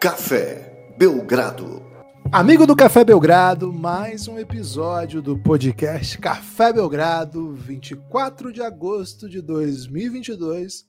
[0.00, 1.84] Café Belgrado.
[2.32, 9.42] Amigo do Café Belgrado, mais um episódio do podcast Café Belgrado, 24 de agosto de
[9.42, 10.88] 2022.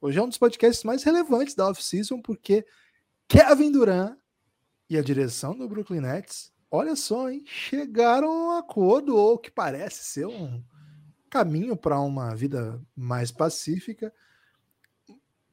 [0.00, 2.66] Hoje é um dos podcasts mais relevantes da off-season porque
[3.28, 4.16] Kevin Durant
[4.90, 9.52] e a direção do Brooklyn Nets, olha só, hein, chegaram a um acordo ou que
[9.52, 10.60] parece ser um
[11.30, 14.12] caminho para uma vida mais pacífica.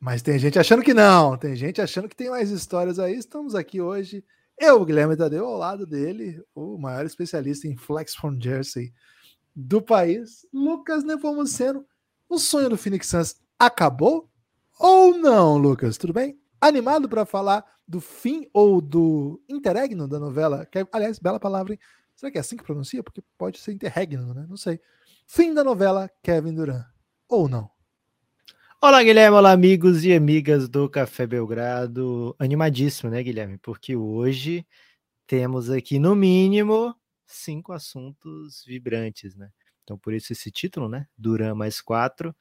[0.04, 3.16] Mas tem gente achando que não, tem gente achando que tem mais histórias aí.
[3.16, 4.22] Estamos aqui hoje,
[4.60, 8.94] eu, Guilherme Tadeu, ao lado dele, o maior especialista em flex from jersey
[9.56, 11.86] do país, Lucas Nepomuceno.
[12.28, 14.30] O sonho do Phoenix Suns acabou
[14.78, 15.98] ou não, Lucas?
[15.98, 16.38] Tudo bem?
[16.60, 20.66] Animado para falar do fim ou do interregno da novela?
[20.66, 21.80] Que, é, aliás, bela palavra, hein?
[22.14, 23.02] Será que é assim que pronuncia?
[23.02, 24.46] Porque pode ser interregno, né?
[24.50, 24.82] Não sei.
[25.26, 26.86] Fim da novela Kevin Durant.
[27.30, 27.73] Ou não?
[28.86, 29.38] Olá, Guilherme.
[29.38, 32.36] Olá, amigos e amigas do Café Belgrado.
[32.38, 33.58] Animadíssimo, né, Guilherme?
[33.58, 34.68] Porque hoje
[35.26, 36.94] temos aqui, no mínimo,
[37.26, 39.50] cinco assuntos vibrantes, né?
[39.84, 41.08] Então, por isso esse título, né?
[41.18, 42.36] Duran mais quatro.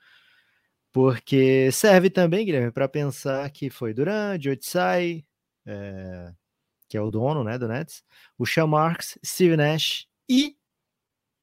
[0.91, 5.25] Porque serve também, Guilherme, para pensar que foi Duran, Jotsai,
[5.65, 6.33] é,
[6.89, 8.03] que é o dono né, do Nets,
[8.37, 10.57] o Sean Marks, Steve Nash e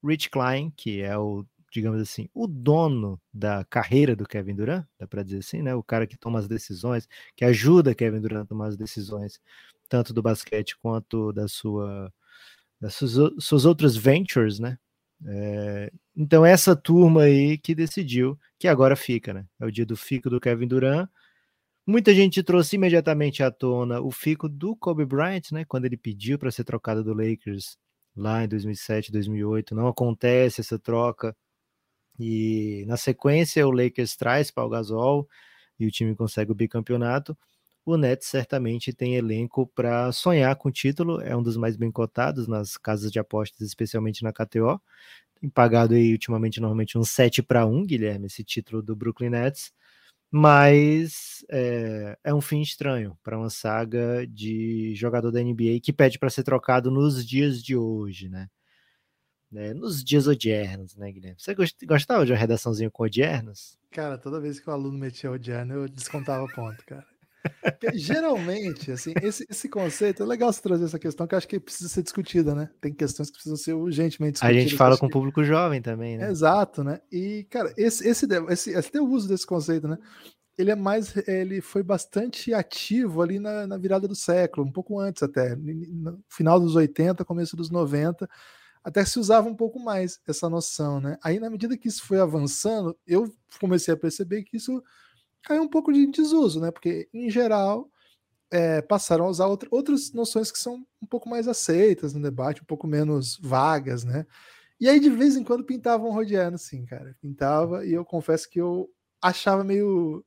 [0.03, 5.07] Rich Klein, que é o digamos assim, o dono da carreira do Kevin Durant, dá
[5.07, 5.75] para dizer assim, né?
[5.75, 9.39] O cara que toma as decisões, que ajuda Kevin Durant a tomar as decisões,
[9.89, 12.13] tanto do basquete quanto da sua
[12.81, 14.77] das suas, suas outras ventures, né?
[15.25, 19.45] É, então essa turma aí que decidiu que agora fica, né?
[19.59, 21.09] É o dia do fico do Kevin Durant.
[21.85, 25.65] Muita gente trouxe imediatamente à tona o fico do Kobe Bryant, né?
[25.65, 27.77] Quando ele pediu para ser trocado do Lakers
[28.15, 31.35] lá em 2007, 2008, não acontece essa troca.
[32.19, 35.27] E na sequência o Lakers traz para o Gasol
[35.79, 37.37] e o time consegue o bicampeonato.
[37.85, 41.91] O Nets certamente tem elenco para sonhar com o título, é um dos mais bem
[41.91, 44.79] cotados nas casas de apostas, especialmente na KTO.
[45.39, 49.71] Tem pagado aí ultimamente normalmente um 7 para 1, Guilherme, esse título do Brooklyn Nets.
[50.31, 56.19] Mas é, é um fim estranho para uma saga de jogador da NBA que pede
[56.19, 58.47] para ser trocado nos dias de hoje, né?
[59.51, 61.37] Né, nos dias odiernos, né, Guilherme?
[61.39, 61.55] Você
[61.85, 63.77] gostava de uma redaçãozinha com odiernos?
[63.91, 67.05] Cara, toda vez que o aluno metia odierno, eu descontava ponto, cara.
[67.79, 71.47] Porque, geralmente, assim, esse, esse conceito, é legal você trazer essa questão que eu acho
[71.47, 72.69] que precisa ser discutida, né?
[72.81, 74.57] Tem questões que precisam ser urgentemente discutidas.
[74.57, 76.29] A gente fala com o público jovem também, né?
[76.29, 76.99] Exato, né?
[77.11, 79.97] E, cara, esse, esse, esse, esse o uso desse conceito, né?
[80.57, 84.99] Ele é mais, ele foi bastante ativo ali na, na virada do século, um pouco
[84.99, 88.29] antes até, no final dos 80, começo dos 90,
[88.83, 91.17] até se usava um pouco mais essa noção, né?
[91.23, 94.81] Aí, na medida que isso foi avançando, eu comecei a perceber que isso
[95.43, 96.71] caiu um pouco de desuso, né?
[96.71, 97.89] Porque, em geral,
[98.51, 102.61] é, passaram a usar outra, outras noções que são um pouco mais aceitas no debate,
[102.61, 104.25] um pouco menos vagas, né?
[104.79, 107.15] E aí, de vez em quando, pintavam um Rodiano, assim, cara.
[107.21, 108.89] Pintava, e eu confesso que eu
[109.21, 110.25] achava meio,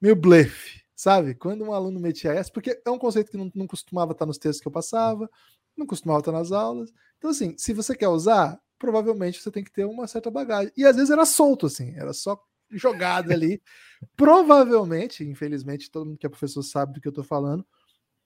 [0.00, 1.34] meio blefe, sabe?
[1.34, 4.38] Quando um aluno metia essa, porque é um conceito que não, não costumava estar nos
[4.38, 5.30] textos que eu passava,
[5.76, 6.92] não costumava estar nas aulas.
[7.24, 10.70] Então, assim, se você quer usar, provavelmente você tem que ter uma certa bagagem.
[10.76, 12.38] E às vezes era solto, assim, era só
[12.70, 13.62] jogado ali.
[14.14, 17.66] provavelmente, infelizmente, todo mundo que é professor sabe do que eu estou falando,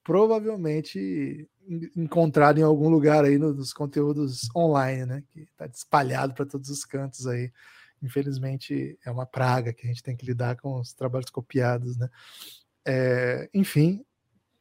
[0.03, 1.49] provavelmente
[1.97, 5.23] encontrado em algum lugar aí nos conteúdos online, né?
[5.29, 7.53] Que está espalhado para todos os cantos aí.
[8.03, 12.09] Infelizmente, é uma praga que a gente tem que lidar com os trabalhos copiados, né?
[12.85, 14.05] É, enfim,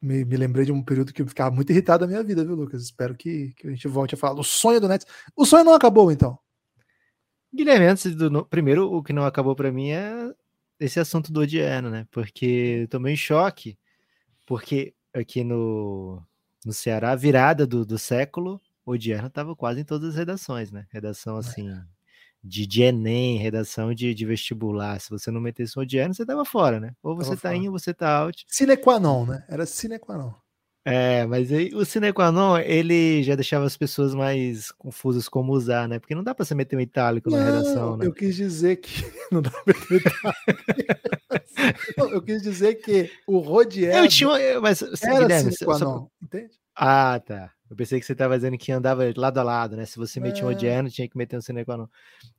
[0.00, 2.54] me, me, lembrei de um período que eu ficava muito irritado da minha vida, viu,
[2.54, 2.82] Lucas?
[2.82, 5.06] Espero que, que a gente volte a falar do sonho do Nets.
[5.36, 6.38] O sonho não acabou, então?
[7.52, 8.44] Guilherme, antes do.
[8.46, 10.32] Primeiro, o que não acabou para mim é
[10.78, 12.06] esse assunto do Odiano, né?
[12.10, 13.78] Porque eu tomei choque,
[14.46, 16.22] porque aqui no,
[16.64, 20.86] no Ceará, virada do, do século, o Odiano estava quase em todas as redações, né?
[20.90, 21.68] Redação assim.
[21.68, 21.97] É
[22.42, 25.00] de, de Enem, redação de, de vestibular.
[25.00, 26.92] Se você não metesse um odiano, você tava fora, né?
[27.02, 28.44] Ou você tá in, ou você tá out.
[28.48, 29.44] Sine qua non, né?
[29.48, 30.34] Era sine qua non.
[30.84, 35.52] É, mas aí, o sine qua non, ele já deixava as pessoas mais confusas como
[35.52, 35.98] usar, né?
[35.98, 38.06] Porque não dá para você meter um itálico não, na redação, né?
[38.06, 38.90] Eu quis dizer que
[39.30, 40.54] não dá pra meter um itálico.
[42.14, 43.94] eu quis dizer que o Rodier.
[43.96, 46.54] Eu tinha, mas era Guilherme, sine qua non, entende?
[46.74, 47.52] Ah, tá.
[47.70, 49.84] Eu pensei que você estava dizendo que andava lado a lado, né?
[49.84, 50.46] Se você metia é.
[50.46, 51.88] um odiano, tinha que meter um sine qua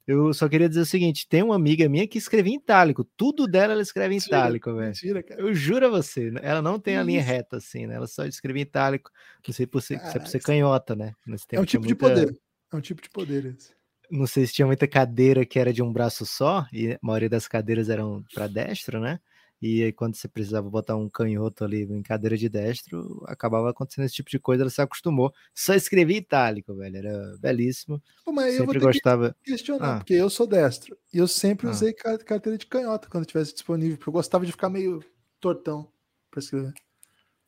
[0.07, 3.03] Eu só queria dizer o seguinte: tem uma amiga minha que escreve em itálico.
[3.15, 4.87] Tudo dela ela escreve mentira, em itálico, velho.
[4.87, 5.39] Mentira, cara.
[5.39, 6.41] Eu juro a você, né?
[6.43, 7.95] ela não tem a linha reta assim, né?
[7.95, 9.11] Ela só escreve em itálico.
[9.47, 11.13] Não sei por ser, se é por ser canhota, né?
[11.51, 12.35] é um tipo de poder.
[12.71, 13.77] É um tipo de poder esse.
[14.09, 17.29] Não sei se tinha muita cadeira que era de um braço só, e a maioria
[17.29, 19.19] das cadeiras eram para destro, né?
[19.61, 24.05] E aí, quando você precisava botar um canhoto ali em cadeira de destro, acabava acontecendo
[24.05, 25.33] esse tipo de coisa, ela se acostumou.
[25.53, 26.95] Só escrevia itálico, velho.
[26.97, 28.01] Era belíssimo.
[28.23, 29.35] Pô, mas sempre eu vou gostava.
[29.43, 29.97] que questionar, ah.
[29.97, 30.97] porque eu sou destro.
[31.13, 31.71] E eu sempre Ah.
[31.71, 35.03] usei carteira de canhota quando tivesse disponível, porque eu gostava de ficar meio
[35.41, 35.91] tortão
[36.31, 36.73] para escrever.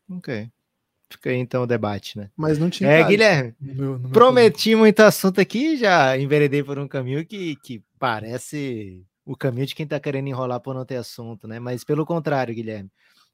[0.10, 0.50] Ok.
[1.10, 2.30] Fica aí então o debate, né?
[2.36, 2.90] Mas não tinha.
[2.90, 3.54] É, Guilherme.
[3.60, 7.82] no meu- no meu Prometi muito assunto aqui, já enveredei por um caminho que, que
[8.00, 11.60] parece o caminho de quem tá querendo enrolar por não ter assunto, né?
[11.60, 12.92] Mas pelo contrário, Guilherme.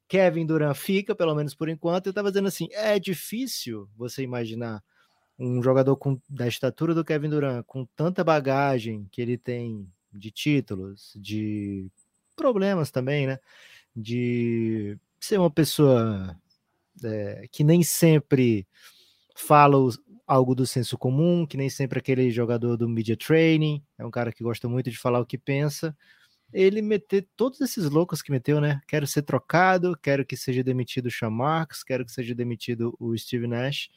[0.08, 2.06] Kevin Durant fica, pelo menos por enquanto.
[2.08, 4.82] Eu tava dizendo assim: é difícil você imaginar
[5.38, 10.30] um jogador com, da estatura do Kevin Durant, com tanta bagagem que ele tem de
[10.30, 11.88] títulos, de
[12.36, 13.38] problemas também, né?
[13.96, 16.36] De ser uma pessoa
[17.04, 18.66] é, que nem sempre
[19.36, 24.04] fala os- algo do senso comum, que nem sempre aquele jogador do media training, é
[24.04, 25.96] um cara que gosta muito de falar o que pensa.
[26.52, 28.80] Ele meter todos esses loucos que meteu, né?
[28.86, 33.16] Quero ser trocado, quero que seja demitido o Sean Marks, quero que seja demitido o
[33.16, 33.88] Steve Nash.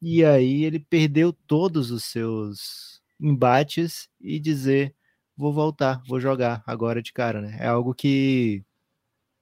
[0.00, 4.94] E aí ele perdeu todos os seus embates e dizer:
[5.36, 7.56] vou voltar, vou jogar agora de cara, né?
[7.60, 8.64] É algo que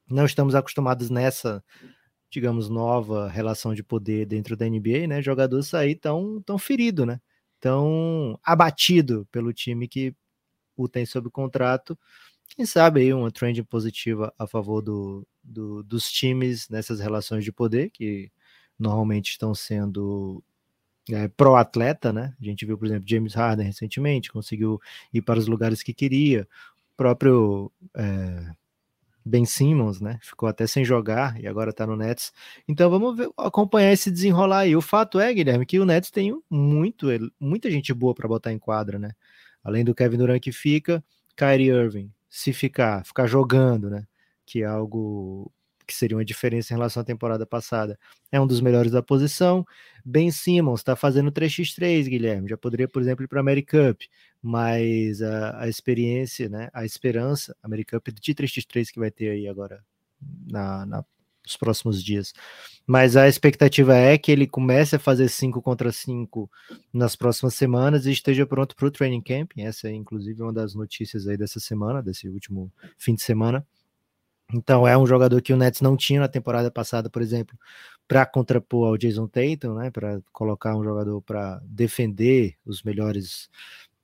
[0.09, 1.65] não estamos acostumados nessa
[2.33, 5.21] digamos, nova relação de poder dentro da NBA, né?
[5.21, 7.21] Jogador sair tão, tão ferido, né?
[7.61, 10.15] Tão abatido pelo time que
[10.75, 11.97] o tem sob contrato.
[12.49, 17.53] Quem sabe aí uma trend positiva a favor do, do, dos times nessas relações de
[17.53, 18.33] poder, que
[18.79, 20.43] normalmente estão sendo
[21.11, 22.35] é, pró-atleta, né?
[22.41, 24.81] A gente viu, por exemplo, James Harden recentemente, conseguiu
[25.13, 26.49] ir para os lugares que queria.
[26.95, 28.53] O próprio é,
[29.25, 30.19] Ben Simmons, né?
[30.23, 32.33] Ficou até sem jogar e agora tá no Nets.
[32.69, 34.77] Então vamos ver, acompanhar esse desenrolar aí.
[34.77, 37.09] O fato é, Guilherme, que o Nets tem muito,
[37.39, 39.13] muita gente boa para botar em quadra, né?
[39.63, 41.05] Além do Kevin Durant que fica,
[41.37, 44.07] Kyrie Irving, se ficar, ficar jogando, né?
[44.45, 45.53] Que é algo
[45.87, 47.99] que seria uma diferença em relação à temporada passada.
[48.31, 49.65] É um dos melhores da posição.
[50.05, 52.49] Ben Simmons está fazendo 3x3, Guilherme.
[52.49, 54.09] Já poderia, por exemplo, ir para a Americup,
[54.43, 59.47] mas a, a, experiência, né, a esperança, a Americup de 3x3 que vai ter aí
[59.47, 59.85] agora
[60.51, 61.05] na, na,
[61.45, 62.33] nos próximos dias.
[62.85, 66.51] Mas a expectativa é que ele comece a fazer 5 contra 5
[66.93, 69.53] nas próximas semanas e esteja pronto para o training camp.
[69.59, 73.65] Essa é, inclusive, uma das notícias aí dessa semana, desse último fim de semana.
[74.53, 77.59] Então é um jogador que o Nets não tinha na temporada passada, por exemplo,
[78.07, 83.49] para contrapor ao Jason Tatum, né, para colocar um jogador para defender os melhores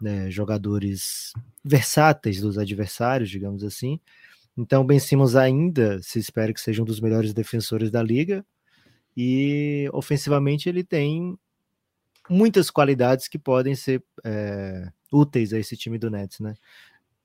[0.00, 1.32] né, jogadores
[1.64, 4.00] versáteis dos adversários, digamos assim.
[4.56, 8.44] Então Ben Simmons ainda se espera que seja um dos melhores defensores da liga
[9.16, 11.38] e ofensivamente ele tem
[12.28, 16.54] muitas qualidades que podem ser é, úteis a esse time do Nets, né?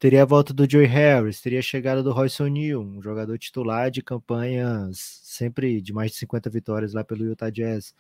[0.03, 3.89] teria a volta do Joey Harris, teria a chegada do Royce O'Neal, um jogador titular
[3.89, 7.95] de campanhas sempre de mais de 50 vitórias lá pelo Utah Jazz.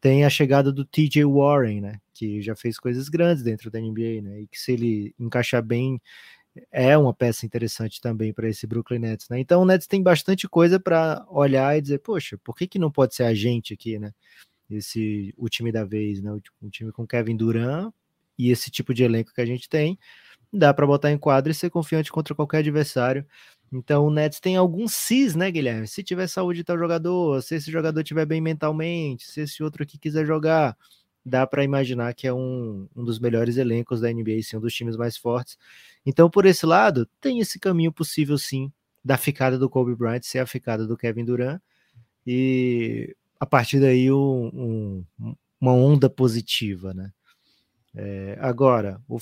[0.00, 4.22] Tem a chegada do TJ Warren, né, que já fez coisas grandes dentro da NBA,
[4.22, 6.00] né, e que se ele encaixar bem
[6.70, 9.40] é uma peça interessante também para esse Brooklyn Nets, né?
[9.40, 12.90] Então o Nets tem bastante coisa para olhar e dizer, poxa, por que que não
[12.90, 14.12] pode ser a gente aqui, né?
[14.70, 16.32] Esse o time da vez, né?
[16.32, 17.92] O time com Kevin Durant
[18.38, 19.98] e esse tipo de elenco que a gente tem
[20.52, 23.26] dá para botar em quadra e ser confiante contra qualquer adversário.
[23.72, 25.88] Então o Nets tem alguns cis, né, Guilherme?
[25.88, 29.82] Se tiver saúde de tal jogador, se esse jogador estiver bem mentalmente, se esse outro
[29.82, 30.76] aqui quiser jogar,
[31.24, 34.74] dá para imaginar que é um, um dos melhores elencos da NBA, sim, um dos
[34.74, 35.58] times mais fortes.
[36.04, 38.72] Então, por esse lado, tem esse caminho possível, sim,
[39.04, 41.60] da ficada do Kobe Bryant ser a ficada do Kevin Durant.
[42.26, 47.12] E a partir daí, um, um, uma onda positiva, né?
[47.94, 49.18] É, agora, o,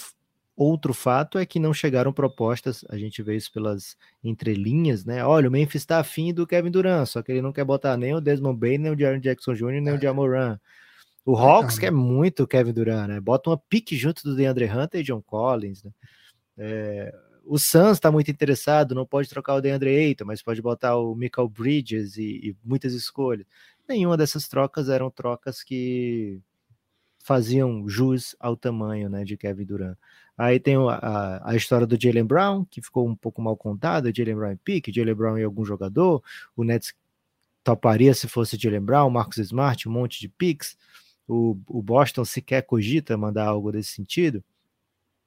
[0.54, 5.24] Outro fato é que não chegaram propostas, a gente vê isso pelas entrelinhas, né?
[5.24, 8.14] Olha, o Memphis está afim do Kevin Durant, só que ele não quer botar nem
[8.14, 9.96] o Desmond Bain, nem o Jaron Jackson Jr., nem é.
[9.96, 10.60] o Jamoran.
[11.24, 13.20] O Hawks é, quer muito o Kevin Durant, né?
[13.20, 15.90] Bota uma pique junto do DeAndre Hunter e John Collins, né?
[16.58, 17.14] É,
[17.44, 21.14] o Suns está muito interessado, não pode trocar o DeAndre Ayton, mas pode botar o
[21.14, 23.46] Michael Bridges e, e muitas escolhas.
[23.88, 26.40] Nenhuma dessas trocas eram trocas que
[27.18, 29.96] faziam jus ao tamanho né, de Kevin Durant.
[30.36, 34.34] Aí tem a, a, história do Jalen Brown, que ficou um pouco mal contada, Jalen
[34.34, 36.22] Brown em pique, Jalen Brown em algum jogador,
[36.56, 36.94] o Nets
[37.62, 40.76] toparia se fosse Jalen Brown, Marcos Smart, um monte de picks,
[41.26, 44.42] o, o Boston sequer cogita mandar algo desse sentido.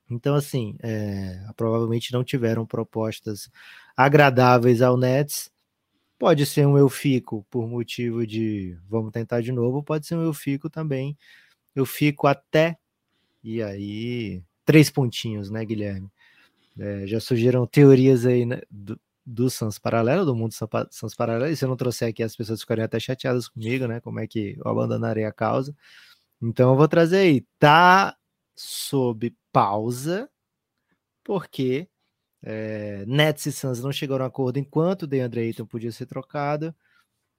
[0.09, 3.49] Então, assim, é, provavelmente não tiveram propostas
[3.97, 5.51] agradáveis ao Nets.
[6.19, 10.23] Pode ser um eu fico por motivo de vamos tentar de novo, pode ser um
[10.23, 11.17] eu fico também.
[11.75, 12.77] Eu fico até,
[13.43, 16.09] e aí três pontinhos, né, Guilherme?
[16.79, 20.53] É, já surgiram teorias aí né, do, do Sans Paralelo, do mundo
[20.91, 21.51] Sans Paralelo.
[21.51, 23.99] E se eu não trouxer aqui, as pessoas ficariam até chateadas comigo, né?
[23.99, 25.75] Como é que eu abandonarei a causa.
[26.41, 27.41] Então eu vou trazer aí.
[27.59, 28.15] Tá
[28.55, 30.29] sob pausa,
[31.23, 31.89] porque
[32.43, 36.75] é, Nets e Suns não chegaram a acordo enquanto o DeAndre Ayton podia ser trocado.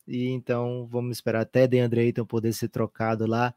[0.06, 3.54] E então vamos esperar até DeAndre Ayton poder ser trocado lá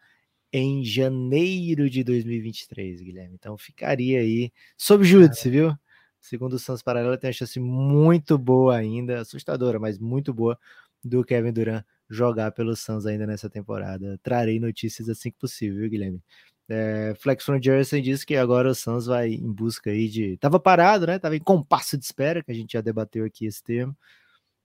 [0.51, 3.35] em janeiro de 2023, Guilherme.
[3.35, 5.75] Então ficaria aí sob júdice, viu?
[6.21, 10.57] Segundo o Santos Paralelo, tem uma chance muito boa ainda, assustadora, mas muito boa,
[11.03, 14.19] do Kevin Durant jogar pelo Suns ainda nessa temporada.
[14.23, 16.21] Trarei notícias assim que possível, viu, Guilherme?
[16.67, 20.37] É, Flex from Jersey disse que agora o Suns vai em busca aí de.
[20.37, 21.17] Tava parado, né?
[21.17, 23.95] Tava em compasso de espera, que a gente já debateu aqui esse termo.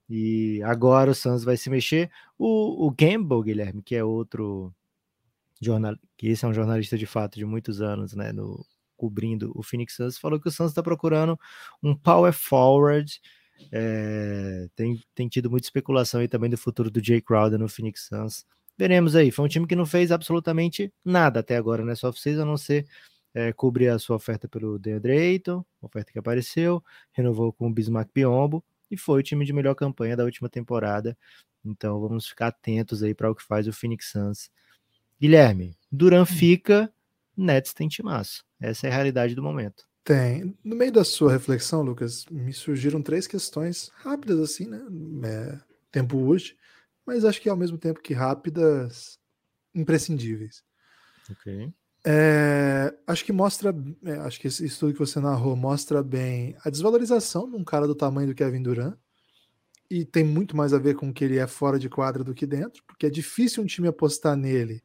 [0.09, 2.11] E agora o Suns vai se mexer.
[2.37, 4.73] O, o Gamble, Guilherme, que é outro
[5.61, 8.63] jornal, que esse é um jornalista de fato de muitos anos, né, no,
[8.95, 11.39] cobrindo o Phoenix Suns, falou que o Suns está procurando
[11.81, 13.19] um power forward.
[13.71, 18.07] É, tem, tem tido muita especulação aí também do futuro do Jay Crowder no Phoenix
[18.07, 18.45] Suns.
[18.77, 19.31] Veremos aí.
[19.31, 22.85] Foi um time que não fez absolutamente nada até agora nessa off-season, a não ser
[23.33, 28.09] é, cobrir a sua oferta pelo DeAndre Ayton, oferta que apareceu, renovou com o Bismarck
[28.13, 31.17] Biombo e foi o time de melhor campanha da última temporada.
[31.63, 34.49] Então vamos ficar atentos aí para o que faz o Phoenix Suns
[35.19, 36.25] Guilherme, Duran hum.
[36.25, 36.93] fica,
[37.37, 38.43] Nets tem timaço.
[38.59, 39.85] Essa é a realidade do momento.
[40.03, 40.55] Tem.
[40.63, 44.79] No meio da sua reflexão, Lucas, me surgiram três questões rápidas, assim, né?
[45.23, 45.59] É,
[45.91, 46.55] tempo hoje,
[47.05, 49.19] mas acho que ao mesmo tempo que rápidas,
[49.73, 50.63] imprescindíveis.
[51.29, 51.73] Ok.
[52.07, 56.69] É, acho que mostra, é, acho que esse estudo que você narrou mostra bem a
[56.69, 58.95] desvalorização de um cara do tamanho do Kevin Durant
[59.89, 62.45] e tem muito mais a ver com que ele é fora de quadra do que
[62.45, 64.83] dentro, porque é difícil um time apostar nele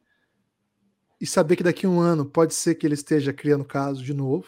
[1.21, 4.11] e saber que daqui a um ano pode ser que ele esteja criando caso de
[4.11, 4.47] novo.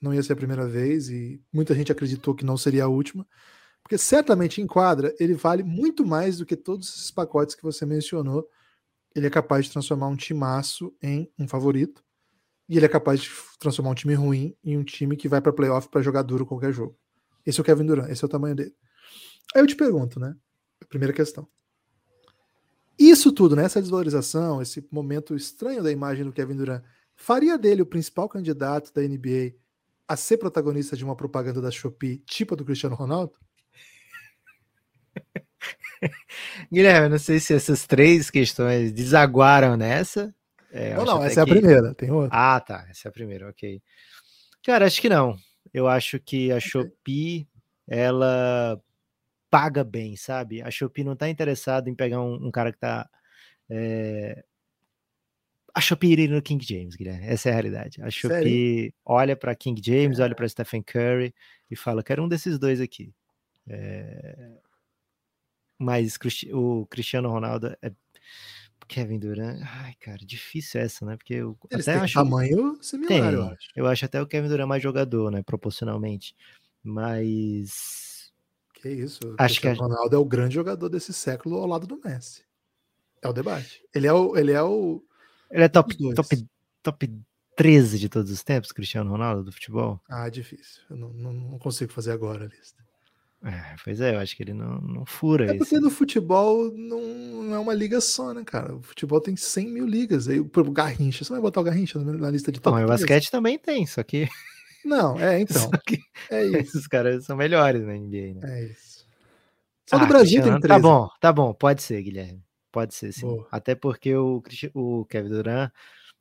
[0.00, 3.28] Não ia ser a primeira vez e muita gente acreditou que não seria a última.
[3.82, 7.84] Porque certamente em quadra ele vale muito mais do que todos esses pacotes que você
[7.84, 8.48] mencionou.
[9.14, 12.02] Ele é capaz de transformar um timaço em um favorito.
[12.68, 15.52] E ele é capaz de transformar um time ruim em um time que vai para
[15.52, 16.96] playoff para jogar duro qualquer jogo.
[17.44, 18.74] Esse é o Kevin Durant, esse é o tamanho dele.
[19.54, 20.34] Aí eu te pergunto, né?
[20.88, 21.46] Primeira questão.
[22.98, 26.82] Isso tudo, né, essa desvalorização, esse momento estranho da imagem do Kevin Durant,
[27.14, 29.54] faria dele o principal candidato da NBA
[30.08, 33.34] a ser protagonista de uma propaganda da Shopee, tipo a do Cristiano Ronaldo?
[36.72, 40.34] Guilherme, não sei se essas três questões desaguaram nessa.
[40.70, 42.30] É, não, não, essa é a primeira, tem outra.
[42.32, 43.82] Ah, tá, essa é a primeira, ok.
[44.64, 45.36] Cara, acho que não.
[45.72, 47.48] Eu acho que a Shopee,
[47.86, 48.80] ela
[49.50, 50.62] paga bem, sabe?
[50.62, 53.08] A Shopee não está interessada em pegar um, um, cara que está.
[53.68, 54.44] É...
[55.74, 57.26] A Shopee iria no King James, Guilherme.
[57.26, 58.02] Essa é a realidade.
[58.02, 58.94] A Shopee Sério?
[59.04, 60.22] olha para King James, é.
[60.22, 61.34] olha para Stephen Curry
[61.70, 63.12] e fala: quero um desses dois aqui.
[63.68, 64.58] É...
[65.78, 66.18] Mas
[66.52, 67.92] o Cristiano Ronaldo é
[68.88, 71.16] Kevin Durant, ai, cara, difícil essa, né?
[71.16, 73.68] Porque eu Eles até acho tamanho similar, tem, eu acho.
[73.76, 76.34] Eu acho até o Kevin Durant mais jogador, né, proporcionalmente.
[76.82, 78.07] Mas
[78.80, 79.20] que isso.
[79.38, 82.42] Acho que o Ronaldo é o grande jogador desse século ao lado do Messi.
[83.22, 83.82] É o debate.
[83.94, 84.36] Ele é o.
[84.36, 85.02] Ele é, o,
[85.50, 86.46] ele é top, top,
[86.82, 87.12] top
[87.56, 90.00] 13 de todos os tempos, Cristiano Ronaldo, do futebol?
[90.08, 90.82] Ah, difícil.
[90.88, 92.78] Eu não, não, não consigo fazer agora a lista.
[93.44, 97.00] É, pois é, eu acho que ele não, não fura é porque no futebol não,
[97.44, 98.74] não, é uma liga só, né, cara?
[98.74, 100.28] O futebol tem 100 mil ligas.
[100.28, 103.30] Aí o Garrincha, você vai botar o Garrincha na lista de top Não, o basquete
[103.30, 104.28] também tem, só que
[104.84, 105.70] não, é então.
[106.30, 106.56] é isso.
[106.56, 108.40] Esses caras são melhores na NBA, né?
[108.42, 109.06] É isso.
[109.88, 110.68] Só ah, do Brasil tem 13.
[110.68, 112.42] Tá bom, tá bom, pode ser, Guilherme.
[112.70, 113.26] Pode ser, sim.
[113.26, 113.48] Boa.
[113.50, 114.42] Até porque o,
[114.74, 115.72] o Kevin Durant,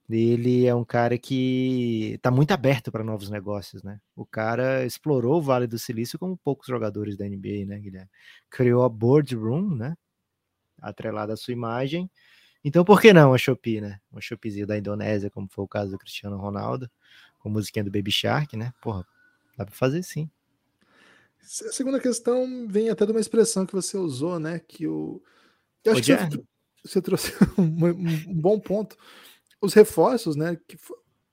[0.09, 3.99] ele é um cara que tá muito aberto para novos negócios, né?
[4.15, 8.09] O cara explorou o Vale do Silício como poucos jogadores da NBA, né, Guilherme?
[8.49, 9.97] Criou a boardroom, né?
[10.81, 12.09] Atrelada à sua imagem.
[12.63, 13.99] Então, por que não a Shopee, né?
[14.09, 16.89] Uma Shopeezinha da Indonésia, como foi o caso do Cristiano Ronaldo
[17.47, 18.73] com a musiquinha do Baby Shark, né?
[18.81, 19.05] Porra,
[19.57, 20.29] dá pra fazer sim.
[21.41, 24.59] A segunda questão vem até de uma expressão que você usou, né?
[24.59, 25.21] Que o.
[25.83, 26.43] Eu acho que
[26.83, 28.97] você, trouxe um, um, bom ponto.
[29.61, 30.57] Os reforços, né?
[30.67, 30.77] Que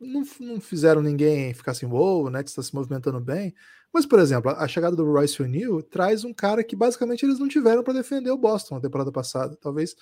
[0.00, 2.40] não, não fizeram ninguém ficar assim, uou, né?
[2.42, 3.52] Está se movimentando bem.
[3.92, 7.48] Mas, por exemplo, a chegada do Royce O'Neal traz um cara que basicamente eles não
[7.48, 9.56] tiveram para defender o Boston na temporada passada.
[9.56, 9.96] Talvez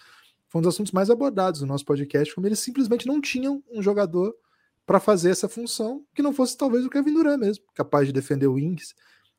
[0.49, 3.83] foi um dos assuntos mais abordados no nosso podcast, como eles simplesmente não tinham um
[3.83, 4.35] jogador
[4.87, 8.47] para fazer essa função, que não fosse talvez o Kevin Durant mesmo, capaz de defender
[8.47, 8.95] o Wings.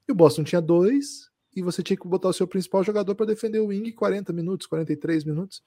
[0.07, 3.25] E o Boston tinha dois, e você tinha que botar o seu principal jogador para
[3.25, 5.61] defender o Wing 40 minutos, 43 minutos.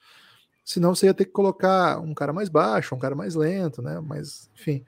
[0.64, 4.00] Senão você ia ter que colocar um cara mais baixo, um cara mais lento, né?
[4.00, 4.85] Mas, enfim.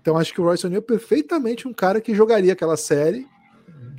[0.00, 3.26] Então acho que o Royce O'Neal é perfeitamente um cara que jogaria aquela série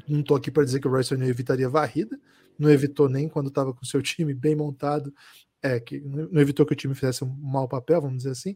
[0.08, 2.20] Não tô aqui para dizer que o Royce O'Neal evitaria varrida,
[2.60, 5.14] não evitou nem quando estava com seu time bem montado,
[5.62, 8.56] é que não evitou que o time fizesse um mau papel, vamos dizer assim.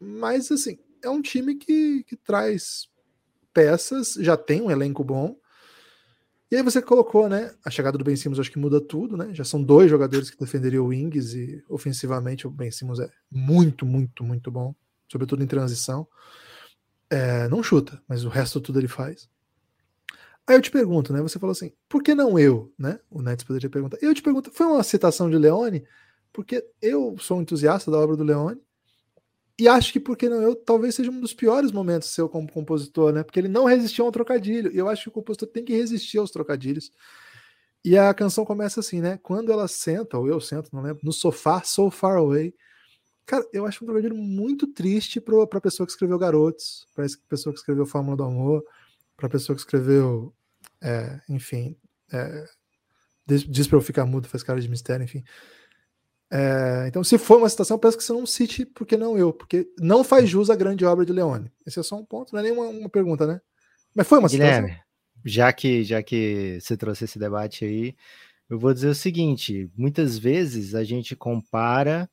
[0.00, 2.88] Mas assim, é um time que, que traz
[3.52, 5.36] peças, já tem um elenco bom.
[6.50, 7.54] E aí você colocou, né?
[7.64, 9.32] A chegada do Ben Simmons acho que muda tudo, né?
[9.32, 13.86] Já são dois jogadores que defenderiam o Wings e ofensivamente o Ben Simmons é muito,
[13.86, 14.74] muito, muito bom,
[15.08, 16.06] sobretudo em transição.
[17.08, 19.28] É, não chuta, mas o resto tudo ele faz.
[20.46, 21.22] Aí eu te pergunto, né?
[21.22, 22.98] Você falou assim, por que não eu, né?
[23.10, 23.98] O Nets poderia perguntar.
[24.02, 25.84] Eu te pergunto, foi uma citação de Leone?
[26.32, 28.60] Porque eu sou um entusiasta da obra do Leone
[29.58, 33.12] e acho que porque não eu, talvez seja um dos piores momentos seu como compositor,
[33.12, 33.22] né?
[33.22, 34.72] Porque ele não resistiu ao trocadilho.
[34.72, 36.90] E eu acho que o compositor tem que resistir aos trocadilhos.
[37.84, 39.18] E a canção começa assim, né?
[39.22, 42.54] Quando ela senta, ou eu sento, não lembro, no sofá, so far away.
[43.26, 47.08] Cara, eu acho um trocadilho muito triste para a pessoa que escreveu Garotos, para a
[47.28, 48.64] pessoa que escreveu Fórmula do Amor,
[49.16, 50.34] para a pessoa que escreveu,
[50.82, 51.76] é, enfim,
[52.12, 52.44] é,
[53.26, 55.22] diz, diz para eu ficar mudo, faz cara de mistério, enfim.
[56.30, 59.68] É, então, se for uma citação, peço que você não cite porque não eu, porque
[59.78, 61.50] não faz jus à grande obra de Leone.
[61.66, 63.40] Esse é só um ponto, não é nenhuma uma pergunta, né?
[63.94, 64.84] Mas foi uma Guilherme, citação.
[65.24, 67.94] Já que, já que você trouxe esse debate aí,
[68.48, 72.10] eu vou dizer o seguinte: muitas vezes a gente compara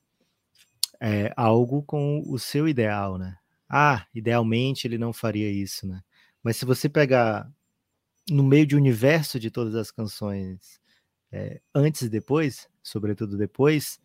[0.99, 3.35] é, algo com o seu ideal, né?
[3.67, 6.01] Ah, idealmente ele não faria isso, né?
[6.43, 7.49] Mas se você pegar
[8.29, 10.80] no meio de universo de todas as canções,
[11.31, 13.99] é, antes e depois, sobretudo depois,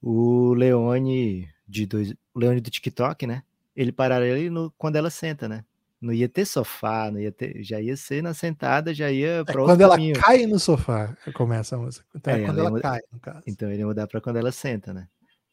[0.00, 3.42] o Leone de dois, Leone do TikTok, né?
[3.74, 5.64] Ele pararia ali no, quando ela senta, né?
[6.00, 9.60] Não ia ter sofá, não ia ter, já ia ser na sentada, já ia para
[9.60, 10.18] é quando ela caminho.
[10.18, 12.06] cai no sofá, começa a música.
[12.14, 13.42] Então é, é quando ela, ela cai, no caso.
[13.46, 15.06] Então ele ia mudar para quando ela senta, né?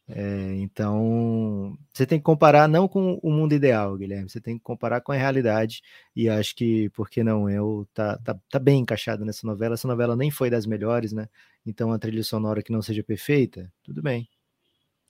[0.10, 4.64] É, então, você tem que comparar não com o mundo ideal, Guilherme, você tem que
[4.64, 5.82] comparar com a realidade,
[6.16, 9.88] e acho que, por que não, eu tá, tá, tá bem encaixado nessa novela, essa
[9.88, 11.28] novela nem foi das melhores, né?
[11.66, 14.30] Então, a trilha sonora que não seja perfeita, tudo bem.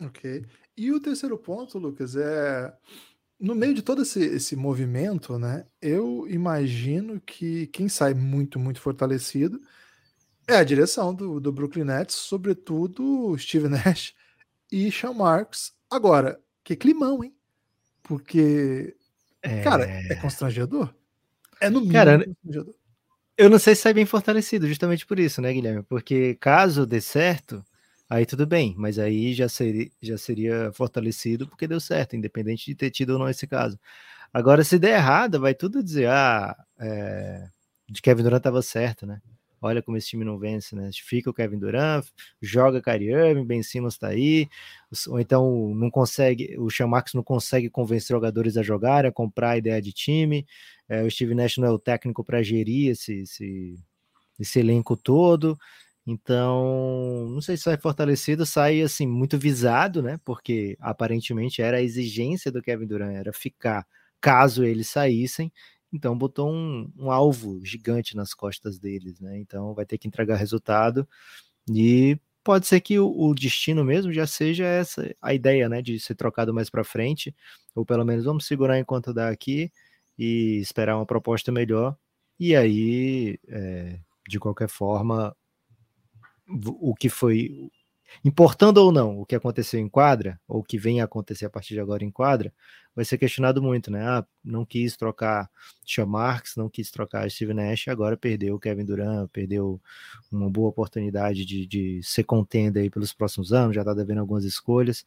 [0.01, 0.43] Ok.
[0.75, 2.73] E o terceiro ponto, Lucas, é
[3.39, 5.65] no meio de todo esse, esse movimento, né?
[5.79, 9.61] Eu imagino que quem sai muito, muito fortalecido
[10.47, 14.15] é a direção do, do Brooklyn Nets, sobretudo Steve Nash
[14.71, 15.73] e Sean Marks.
[15.89, 17.33] Agora, que climão, hein?
[18.03, 18.95] Porque,
[19.41, 19.61] é...
[19.61, 20.93] cara, é constrangedor.
[21.59, 22.75] É no mínimo cara, constrangedor.
[23.37, 25.83] Eu não sei se sai bem fortalecido, justamente por isso, né, Guilherme?
[25.83, 27.63] Porque caso dê certo,
[28.09, 32.75] aí tudo bem, mas aí já seria, já seria fortalecido porque deu certo, independente de
[32.75, 33.79] ter tido ou não esse caso.
[34.33, 37.47] Agora, se der errado, vai tudo dizer, ah, é,
[37.87, 39.21] de Kevin Durant estava certo, né?
[39.67, 40.89] Olha como esse time não vence, né?
[40.93, 42.05] Fica o Kevin Durant,
[42.41, 44.47] joga Kyrie Irving, Ben Simmons tá aí,
[45.07, 49.57] ou então não consegue, o Marks não consegue convencer jogadores a jogar, a comprar a
[49.57, 50.45] ideia de time.
[50.89, 53.75] É, o Steve Nash não é o técnico para gerir esse, esse,
[54.39, 55.57] esse elenco todo.
[56.05, 60.17] Então, não sei se sai fortalecido, sai assim muito visado, né?
[60.23, 63.85] Porque aparentemente era a exigência do Kevin Durant, era ficar
[64.21, 65.51] caso eles saíssem.
[65.97, 69.37] Então botou um, um alvo gigante nas costas deles, né?
[69.39, 71.07] Então vai ter que entregar resultado
[71.69, 75.99] e pode ser que o, o, destino mesmo já seja essa a ideia, né, de
[75.99, 77.35] ser trocado mais para frente,
[77.75, 79.71] ou pelo menos vamos segurar enquanto dá aqui
[80.17, 81.97] e esperar uma proposta melhor.
[82.39, 85.35] E aí, é, de qualquer forma,
[86.79, 87.69] o que foi
[88.23, 91.49] importando ou não o que aconteceu em quadra, ou o que vem a acontecer a
[91.49, 92.53] partir de agora em quadra,
[92.95, 94.03] vai ser questionado muito, né?
[94.03, 95.49] Ah, não quis trocar
[95.85, 99.79] Sean Marks, não quis trocar Steve Nash, agora perdeu o Kevin Durant, perdeu
[100.31, 104.43] uma boa oportunidade de, de ser contenda aí pelos próximos anos, já tá devendo algumas
[104.43, 105.05] escolhas.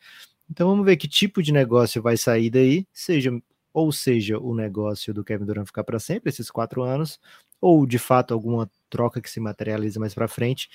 [0.48, 3.30] Então vamos ver que tipo de negócio vai sair daí, seja
[3.72, 7.20] ou seja o negócio do Kevin Durant ficar para sempre, esses quatro anos,
[7.60, 10.68] ou de fato alguma troca que se materializa mais para frente.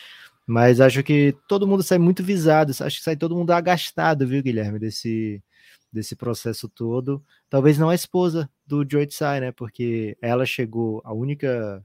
[0.45, 4.43] Mas acho que todo mundo sai muito visado, acho que sai todo mundo agastado, viu,
[4.43, 5.43] Guilherme, desse,
[5.91, 7.23] desse processo todo.
[7.49, 9.51] Talvez não a esposa do Joe Tsai, né?
[9.51, 11.83] Porque ela chegou, a única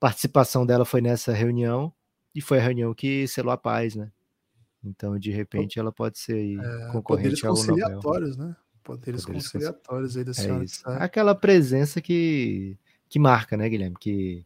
[0.00, 1.92] participação dela foi nessa reunião
[2.34, 4.10] e foi a reunião que selou a paz, né?
[4.82, 8.56] Então, de repente, ela pode ser aí é, concorrente poderes conciliatórios, né?
[8.82, 12.76] Poderes, poderes conciliatórios aí da é senhora é Aquela presença que,
[13.08, 13.96] que marca, né, Guilherme?
[13.98, 14.44] Que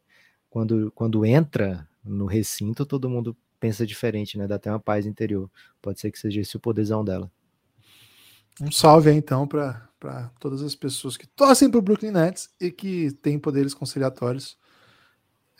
[0.49, 4.47] quando, quando entra no recinto, todo mundo pensa diferente, né?
[4.47, 5.51] Dá até uma paz interior.
[5.83, 7.31] Pode ser que seja esse o poderzão dela.
[8.61, 12.71] Um salve aí, então, para todas as pessoas que torcem para o Brooklyn Nets e
[12.71, 14.57] que têm poderes conciliatórios.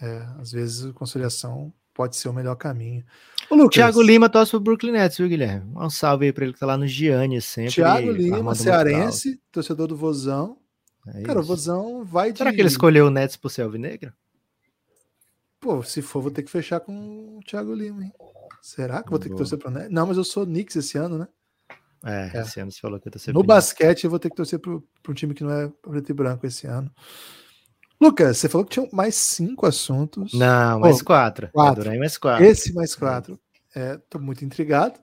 [0.01, 3.05] É, às vezes, a conciliação pode ser o melhor caminho.
[3.51, 5.73] O Lucas, Thiago Lima torce para o Brooklyn Nets, viu, Guilherme?
[5.77, 7.75] Um salve aí para ele que tá lá no Gianni sempre.
[7.75, 10.59] Thiago Lima, cearense, torcedor do Vozão.
[11.09, 12.39] É Cara, o Vozão vai de.
[12.39, 14.13] Será que ele escolheu o Nets por ser alvinegro?
[15.61, 18.13] Pô, se for, vou ter que fechar com o Thiago Lima, hein?
[18.63, 19.91] Será que vou ter que torcer pro Nets?
[19.91, 21.29] Não, mas eu sou Knicks esse ano, né?
[22.05, 22.41] É, É.
[22.43, 24.87] esse ano você falou que eu tô No basquete, eu vou ter que torcer pro,
[25.03, 26.91] pro time que não é preto e branco esse ano.
[28.01, 30.33] Lucas, você falou que tinha mais cinco assuntos.
[30.33, 31.49] Não, mais Pô, quatro.
[31.53, 31.99] quatro.
[31.99, 32.45] Mais quatro.
[32.45, 33.39] Esse mais quatro.
[33.75, 35.01] É, tô muito intrigado.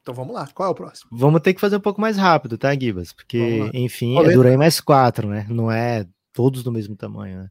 [0.00, 0.46] Então vamos lá.
[0.54, 1.10] Qual é o próximo?
[1.12, 3.12] Vamos ter que fazer um pouco mais rápido, tá, Gibas?
[3.12, 4.32] Porque, enfim, Polêmica.
[4.32, 5.46] é Duran mais quatro, né?
[5.50, 7.48] Não é todos do mesmo tamanho, né?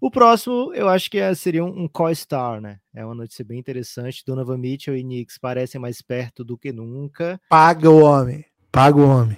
[0.00, 2.78] O próximo, eu acho que é- seria um, um co-star, né?
[2.94, 4.24] É uma notícia bem interessante.
[4.26, 7.38] Donovan Mitchell e Knicks parecem mais perto do que nunca.
[7.50, 8.44] Paga o homem.
[8.72, 9.36] Paga o homem.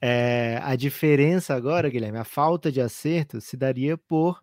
[0.00, 4.38] É, a diferença agora, Guilherme, a falta de acerto se daria por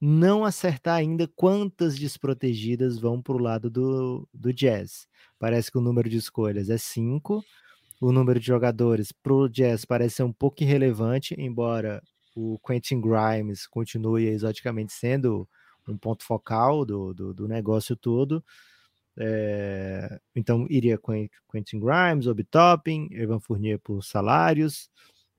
[0.00, 5.06] não acertar ainda quantas desprotegidas vão para o lado do, do Jazz.
[5.38, 7.44] Parece que o número de escolhas é cinco.
[8.00, 12.02] O número de jogadores para o Jazz parece ser um pouco irrelevante, embora
[12.34, 15.48] o Quentin Grimes continue exoticamente sendo
[15.88, 18.44] um ponto focal do, do, do negócio todo.
[19.18, 24.88] É, então iria Quen- Quentin Grimes, Obi Toppin, Evan Fournier por salários,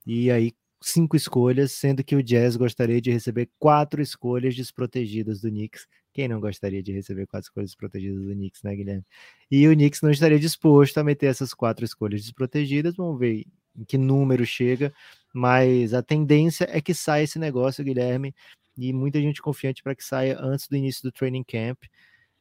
[0.05, 5.49] e aí cinco escolhas, sendo que o Jazz gostaria de receber quatro escolhas desprotegidas do
[5.49, 5.87] Knicks.
[6.13, 9.05] Quem não gostaria de receber quatro escolhas desprotegidas do Knicks, né, Guilherme?
[9.49, 12.95] E o Knicks não estaria disposto a meter essas quatro escolhas desprotegidas.
[12.95, 14.93] Vamos ver em que número chega,
[15.33, 18.33] mas a tendência é que saia esse negócio, Guilherme,
[18.77, 21.83] e muita gente confiante para que saia antes do início do training camp.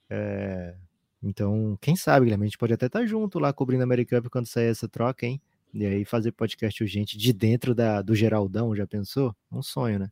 [0.09, 0.75] É,
[1.23, 4.33] Então, quem sabe, Guilherme, a gente pode até estar junto lá cobrindo a American Cup
[4.33, 5.41] quando sair essa troca, hein?
[5.73, 9.35] E aí fazer podcast urgente de dentro da, do Geraldão, já pensou?
[9.53, 10.11] Um sonho, né?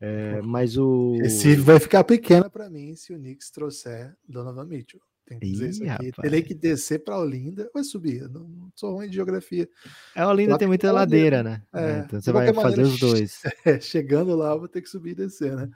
[0.00, 1.16] É, mas o.
[1.22, 5.00] Esse vai ficar pequena para mim se o Knicks trouxer Donovan Mitchell.
[5.26, 6.12] Tem que dizer Ih, isso aqui.
[6.12, 7.68] Terei que descer para Olinda.
[7.74, 8.28] Vai subir.
[8.30, 9.68] Não, não sou ruim de geografia.
[10.14, 11.62] A Olinda Lá tem muita ladeira, né?
[11.74, 13.40] É, É, então você vai fazer maneira, os dois.
[13.64, 15.68] É, chegando lá, eu vou ter que subir e descer, né?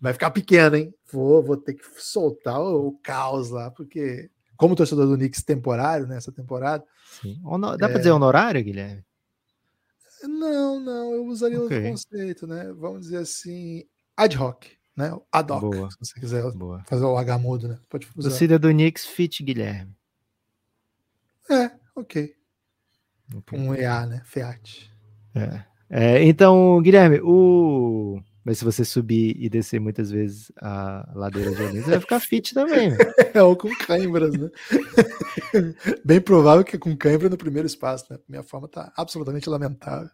[0.00, 0.94] Vai ficar pequeno, hein?
[1.12, 6.06] Vou, vou ter que soltar o, o caos lá, porque, como torcedor do Knicks temporário,
[6.06, 6.82] nessa temporada,
[7.20, 7.38] Sim.
[7.44, 7.88] Hono- Dá É.
[7.90, 9.04] para dizer honorário, Guilherme?
[10.24, 11.90] não, não, eu usaria outro Ok.
[11.90, 12.72] conceito, né?
[12.72, 13.84] Vamos dizer assim,
[14.16, 14.64] ad hoc,
[14.96, 15.12] né?
[15.30, 15.90] Ad hoc, Boa.
[15.90, 16.82] se você quiser Boa.
[16.86, 17.78] fazer o H mudo, né?
[17.88, 18.30] Pode usar.
[18.30, 19.94] Torcida do Knicks, fit Guilherme.
[21.50, 22.34] É, ok.
[23.34, 23.58] Ok.
[23.58, 24.22] Um EA, né?
[24.24, 24.90] Fiat.
[25.34, 25.64] É.
[25.88, 28.20] É, então, Guilherme, o.
[28.44, 32.20] Mas se você subir e descer muitas vezes a ladeira de Olinda, você vai ficar
[32.20, 32.90] fit também.
[32.90, 32.96] né?
[33.34, 34.48] É, ou com cãibras, né?
[36.04, 38.18] Bem provável que com cãibra no primeiro espaço, né?
[38.28, 40.08] Minha forma tá absolutamente lamentável.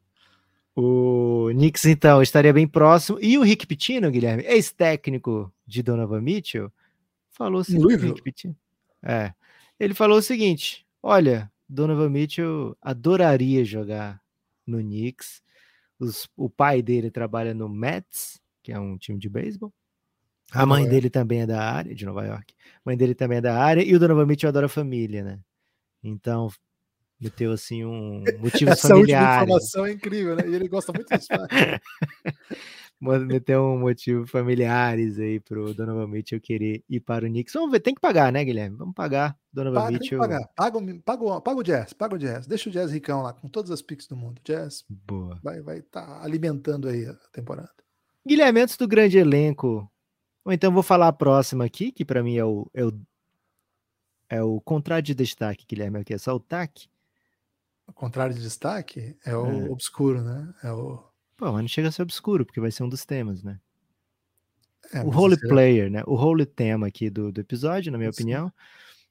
[0.75, 3.19] O Knicks, então, estaria bem próximo.
[3.21, 6.73] E o Rick Pitino, Guilherme, ex-técnico de Donovan Mitchell,
[7.31, 7.83] falou o seguinte.
[7.83, 8.13] Louisville?
[8.13, 8.57] Rick Pitino,
[9.03, 9.35] é.
[9.79, 14.21] Ele falou o seguinte: olha, Donovan Mitchell adoraria jogar
[14.67, 15.43] no Knicks.
[15.99, 19.73] Os- o pai dele trabalha no Mets, que é um time de beisebol.
[20.53, 22.55] A mãe dele também é da área, de Nova York.
[22.77, 23.83] A mãe dele também é da área.
[23.83, 25.39] E o Donovan Mitchell adora a família, né?
[26.03, 26.49] Então,
[27.23, 29.43] meteu assim um motivos Essa familiares.
[29.43, 30.49] informação é incrível, né?
[30.49, 31.29] E ele gosta muito disso.
[33.27, 37.53] Meteu um motivo familiares aí pro Donovan Mitchell querer ir para o Knicks.
[37.53, 38.77] Vamos ver, tem que pagar, né, Guilherme?
[38.77, 40.19] Vamos pagar Donovan Paga, Mitchell.
[40.21, 40.39] Paga,
[40.79, 42.47] o- paga, paga o Jazz, paga o Jazz.
[42.47, 44.41] Deixa o Jazz ricão lá, com todas as picks do mundo.
[44.45, 45.37] Jazz Boa.
[45.43, 47.73] vai estar vai tá alimentando aí a temporada.
[48.25, 49.91] Guilherme, antes do grande elenco,
[50.45, 52.93] ou então vou falar a próxima aqui, que para mim é o, é o
[54.29, 56.89] é o contrário de destaque, Guilherme, aqui é só o TAC.
[57.87, 59.71] O contrário de destaque é o É.
[59.71, 60.53] obscuro, né?
[60.63, 61.03] É o.
[61.37, 63.59] Pô, mas não chega a ser obscuro, porque vai ser um dos temas, né?
[64.93, 66.03] é, o esse é- Player, né?
[66.07, 68.23] O Holy Tema aqui do, do episódio, na minha Sim.
[68.23, 68.53] opinião.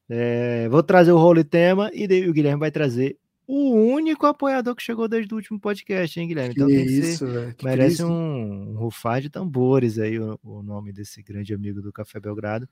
[0.08, 4.82] É, vou trazer o Holy Tema e o Guilherme vai trazer o único apoiador que
[4.82, 6.54] chegou desde o último podcast, hein, Guilherme?
[6.54, 10.38] Então que tem que ser, isso, que merece um, um rufar de tambores aí o,
[10.42, 12.68] o nome desse grande amigo do Café Belgrado.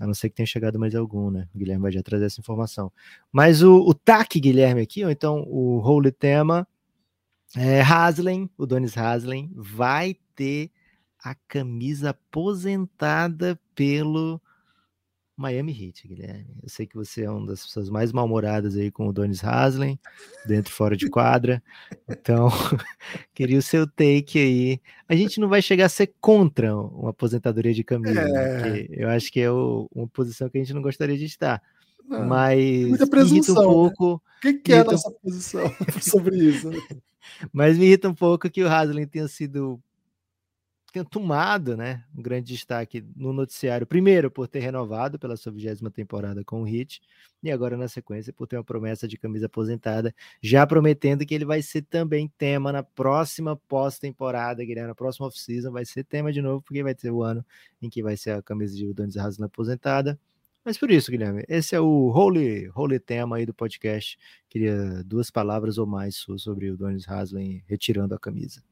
[0.00, 1.46] A não ser que tenha chegado mais algum, né?
[1.54, 2.90] O Guilherme vai já trazer essa informação.
[3.30, 6.66] Mas o, o TAC, Guilherme, aqui, ou então o Holy Tema,
[7.54, 10.70] é, Haslem, o Donis Haslem, vai ter
[11.22, 14.40] a camisa aposentada pelo
[15.40, 16.46] Miami Heat, Guilherme.
[16.62, 19.98] Eu sei que você é uma das pessoas mais mal-humoradas aí com o Donis Haslem,
[20.46, 21.62] dentro e fora de quadra.
[22.08, 22.48] Então,
[23.34, 24.80] queria o seu take aí.
[25.08, 28.80] A gente não vai chegar a ser contra uma aposentadoria de camisa, né?
[28.80, 28.86] É.
[28.90, 31.62] eu acho que é o- uma posição que a gente não gostaria de estar.
[32.06, 33.62] Não, Mas muita me irrita um presunção, né?
[33.62, 35.62] pouco, Quem que é a nossa posição
[36.02, 36.68] sobre isso?
[36.70, 36.76] né?
[37.52, 39.80] mas me irrita um pouco que o Haslem tenha sido
[40.92, 45.90] tenha tomado né, um grande destaque no noticiário, primeiro por ter renovado pela sua vigésima
[45.90, 47.00] temporada com o Hit,
[47.42, 51.44] e agora na sequência por ter uma promessa de camisa aposentada, já prometendo que ele
[51.44, 56.42] vai ser também tema na próxima pós-temporada, Guilherme, na próxima off-season vai ser tema de
[56.42, 57.44] novo, porque vai ter o ano
[57.80, 60.18] em que vai ser a camisa de Udonis Haslem aposentada.
[60.64, 64.18] Mas por isso, Guilherme, esse é o holy, holy tema aí do podcast.
[64.48, 68.62] Queria duas palavras ou mais sobre o Donis Haslem retirando a camisa.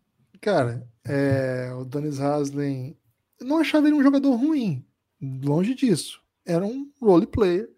[0.41, 2.97] Cara, é, o Donis Haslem,
[3.41, 4.85] não achava ele um jogador ruim,
[5.21, 6.21] longe disso.
[6.45, 7.69] Era um role player,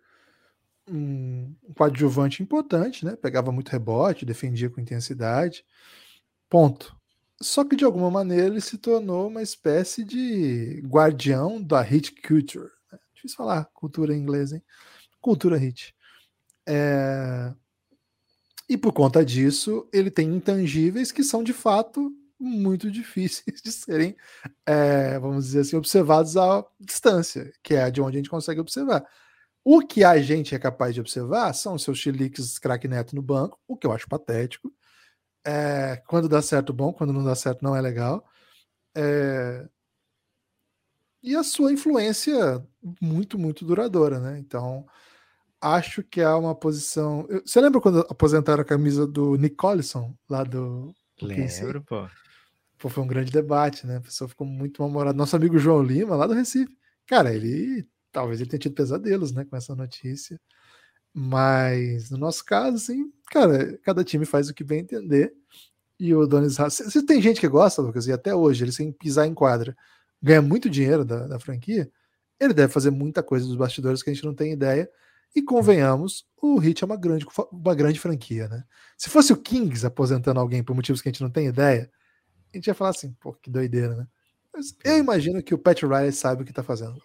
[0.88, 3.16] um coadjuvante importante, né?
[3.16, 5.64] Pegava muito rebote, defendia com intensidade.
[6.48, 6.96] Ponto.
[7.40, 12.68] Só que de alguma maneira ele se tornou uma espécie de guardião da hit culture.
[12.92, 12.98] Né?
[13.14, 14.62] Difícil falar cultura em inglês, hein?
[15.20, 15.94] Cultura hit.
[16.66, 17.54] É...
[18.68, 24.16] E por conta disso, ele tem intangíveis que são de fato muito difíceis de serem,
[24.64, 29.06] é, vamos dizer assim, observados à distância, que é de onde a gente consegue observar.
[29.62, 33.58] O que a gente é capaz de observar são seus chiliques craque neto no banco,
[33.68, 34.72] o que eu acho patético.
[35.44, 38.26] É, quando dá certo, bom, quando não dá certo, não é legal.
[38.96, 39.68] É,
[41.22, 42.66] e a sua influência
[43.00, 44.38] muito, muito duradoura, né?
[44.38, 44.86] Então,
[45.60, 47.26] acho que há uma posição.
[47.44, 50.94] Você lembra quando aposentaram a camisa do Nick Collison, lá do.
[51.20, 52.08] Lembro, pô.
[52.80, 53.98] Pô, foi um grande debate, né?
[53.98, 55.16] A pessoa ficou muito mal-humorada.
[55.16, 56.74] Nosso amigo João Lima, lá do Recife.
[57.06, 60.40] Cara, ele talvez ele tenha tido pesadelos, né, com essa notícia.
[61.14, 65.32] Mas no nosso caso, assim, cara, cada time faz o que bem entender.
[65.98, 68.92] E o Donis se, se tem gente que gosta, Lucas, e até hoje, ele sem
[68.92, 69.76] pisar em quadra,
[70.22, 71.90] ganha muito dinheiro da, da franquia,
[72.40, 74.90] ele deve fazer muita coisa dos bastidores que a gente não tem ideia.
[75.36, 78.64] E convenhamos, o Hit é uma grande, uma grande franquia, né?
[78.96, 81.90] Se fosse o Kings aposentando alguém por motivos que a gente não tem ideia,
[82.52, 84.06] a gente ia falar assim, pô, que doideira, né?
[84.52, 87.00] Mas eu imagino que o Pat Riley sabe o que tá fazendo.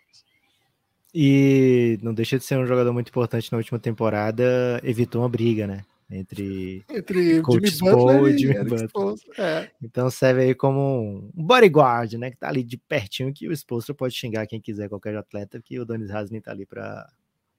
[1.13, 5.65] E não deixa de ser um jogador muito importante na última temporada, evitou uma briga,
[5.65, 5.85] né?
[6.09, 8.89] Entre, Entre Coach e Jimmy Butler.
[9.37, 9.71] É.
[9.81, 12.31] Então serve aí como um bodyguard, né?
[12.31, 15.79] Que tá ali de pertinho, que o esposo pode xingar quem quiser, qualquer atleta, que
[15.79, 17.07] o Donis Haslem tá ali para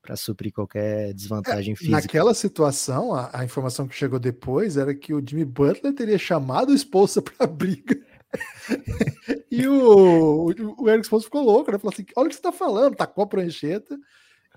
[0.06, 1.96] para suprir qualquer desvantagem é, física.
[1.96, 6.70] Naquela situação, a, a, informação que chegou depois era que o Jimmy Butler teria chamado
[6.70, 8.00] o esposa para briga.
[9.50, 11.78] e o, o, o Eric Sposo ficou louco, né?
[11.78, 13.98] Falou assim: olha o que você tá falando, tacou a prancheta.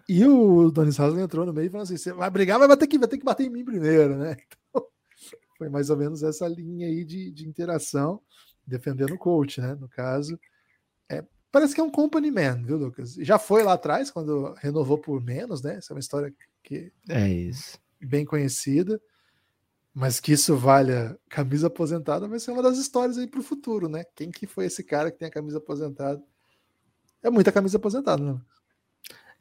[0.07, 2.77] E o Donis Haslem entrou no meio e falou assim: você vai brigar, mas vai
[2.77, 4.37] ter que, vai ter que bater em mim primeiro, né?
[4.69, 4.85] Então,
[5.57, 8.21] foi mais ou menos essa linha aí de, de interação,
[8.65, 9.75] defendendo o coach, né?
[9.75, 10.39] No caso.
[11.51, 13.15] Parece que é um company man, viu, Lucas?
[13.15, 15.75] Já foi lá atrás, quando renovou por menos, né?
[15.75, 16.33] Essa é uma história
[16.63, 17.79] que é isso.
[17.99, 19.01] bem conhecida.
[19.93, 23.89] Mas que isso valha camisa aposentada vai ser uma das histórias aí para o futuro,
[23.89, 24.03] né?
[24.15, 26.21] Quem que foi esse cara que tem a camisa aposentada?
[27.23, 28.39] É muita camisa aposentada, né?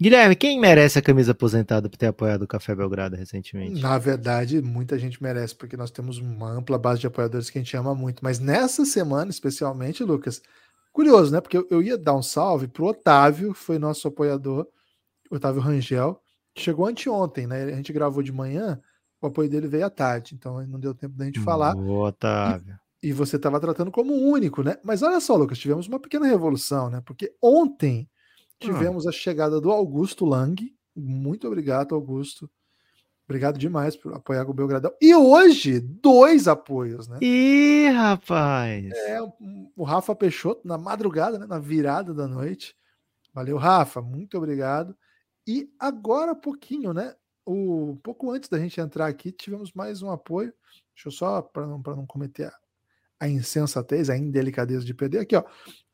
[0.01, 3.83] Guilherme, quem merece a camisa aposentada por ter apoiado o Café Belgrado recentemente?
[3.83, 7.61] Na verdade, muita gente merece, porque nós temos uma ampla base de apoiadores que a
[7.61, 8.23] gente ama muito.
[8.23, 10.41] Mas nessa semana, especialmente, Lucas,
[10.93, 11.41] Curioso, né?
[11.41, 14.67] Porque eu, eu ia dar um salve pro Otávio, que foi nosso apoiador,
[15.31, 16.21] Otávio Rangel,
[16.55, 17.65] que chegou anteontem, né?
[17.65, 18.81] A gente gravou de manhã,
[19.21, 21.75] o apoio dele veio à tarde, então não deu tempo da gente falar.
[21.75, 22.79] Boa, Otávio.
[23.03, 24.77] E, e você estava tratando como único, né?
[24.83, 27.01] Mas olha só, Lucas, tivemos uma pequena revolução, né?
[27.05, 28.09] Porque ontem
[28.59, 29.11] tivemos ah.
[29.11, 30.57] a chegada do Augusto Lang.
[30.97, 32.51] Muito obrigado, Augusto.
[33.29, 34.91] Obrigado demais por apoiar o Belgradão.
[35.03, 37.19] E hoje, dois apoios, né?
[37.21, 38.91] Ih, rapaz!
[38.91, 39.19] É,
[39.77, 42.75] o Rafa Peixoto, na madrugada, né, na virada da noite.
[43.35, 44.97] Valeu, Rafa, muito obrigado.
[45.47, 47.15] E agora, pouquinho, né?
[47.45, 50.51] O, pouco antes da gente entrar aqui, tivemos mais um apoio.
[50.95, 52.55] Deixa eu só, para não, não cometer a,
[53.21, 55.19] a insensatez, a indelicadeza de perder.
[55.19, 55.45] Aqui, ó.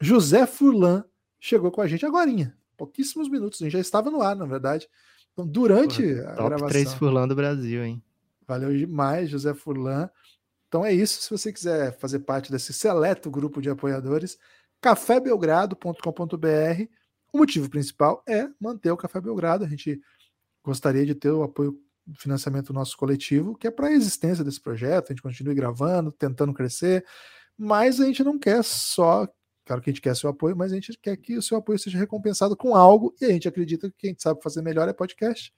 [0.00, 1.04] José Furlan
[1.40, 2.30] chegou com a gente agora.
[2.76, 4.88] Pouquíssimos minutos, a gente já estava no ar, na verdade.
[5.34, 6.68] Então, durante Porra, a top gravação.
[6.68, 8.02] 3 Furlan do Brasil, hein?
[8.46, 10.08] Valeu demais, José Furlan.
[10.68, 11.22] Então é isso.
[11.22, 14.38] Se você quiser fazer parte desse seleto grupo de apoiadores,
[14.80, 16.88] cafébelgrado.com.br.
[17.32, 19.64] O motivo principal é manter o Café Belgrado.
[19.64, 20.00] A gente
[20.62, 24.44] gostaria de ter o apoio do financiamento do nosso coletivo, que é para a existência
[24.44, 25.06] desse projeto.
[25.06, 27.04] A gente continue gravando, tentando crescer,
[27.56, 29.26] mas a gente não quer só
[29.64, 31.78] Claro que a gente quer seu apoio, mas a gente quer que o seu apoio
[31.78, 35.52] seja recompensado com algo e a gente acredita que quem sabe fazer melhor é podcast.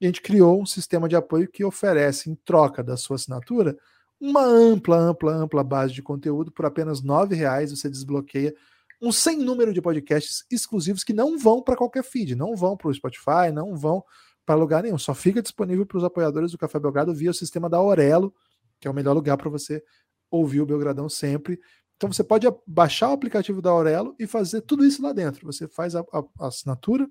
[0.00, 3.76] E a gente criou um sistema de apoio que oferece, em troca da sua assinatura,
[4.20, 6.52] uma ampla, ampla, ampla base de conteúdo.
[6.52, 8.54] Por apenas R$ reais você desbloqueia
[9.00, 12.88] um sem número de podcasts exclusivos que não vão para qualquer feed, não vão para
[12.88, 14.04] o Spotify, não vão
[14.46, 14.98] para lugar nenhum.
[14.98, 18.32] Só fica disponível para os apoiadores do Café Belgrado via o sistema da Aurelo,
[18.78, 19.82] que é o melhor lugar para você
[20.30, 21.60] ouvir o Belgradão sempre.
[22.02, 25.46] Então você pode baixar o aplicativo da Aurelo e fazer tudo isso lá dentro.
[25.46, 27.08] Você faz a, a, a assinatura,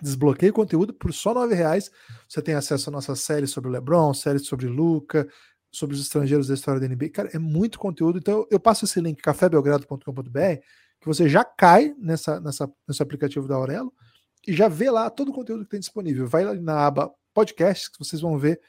[0.00, 1.90] desbloqueia o conteúdo por só R$ reais.
[2.26, 5.28] Você tem acesso à nossa série sobre o LeBron, série sobre Luca,
[5.70, 7.10] sobre os estrangeiros da história da NBA.
[7.10, 8.16] Cara, é muito conteúdo.
[8.16, 10.62] Então eu passo esse link cafébelgrado.com.br
[10.98, 13.92] que você já cai nessa, nessa, nesse aplicativo da Aurelo
[14.48, 16.26] e já vê lá todo o conteúdo que tem disponível.
[16.26, 18.62] Vai lá na aba podcasts que vocês vão ver.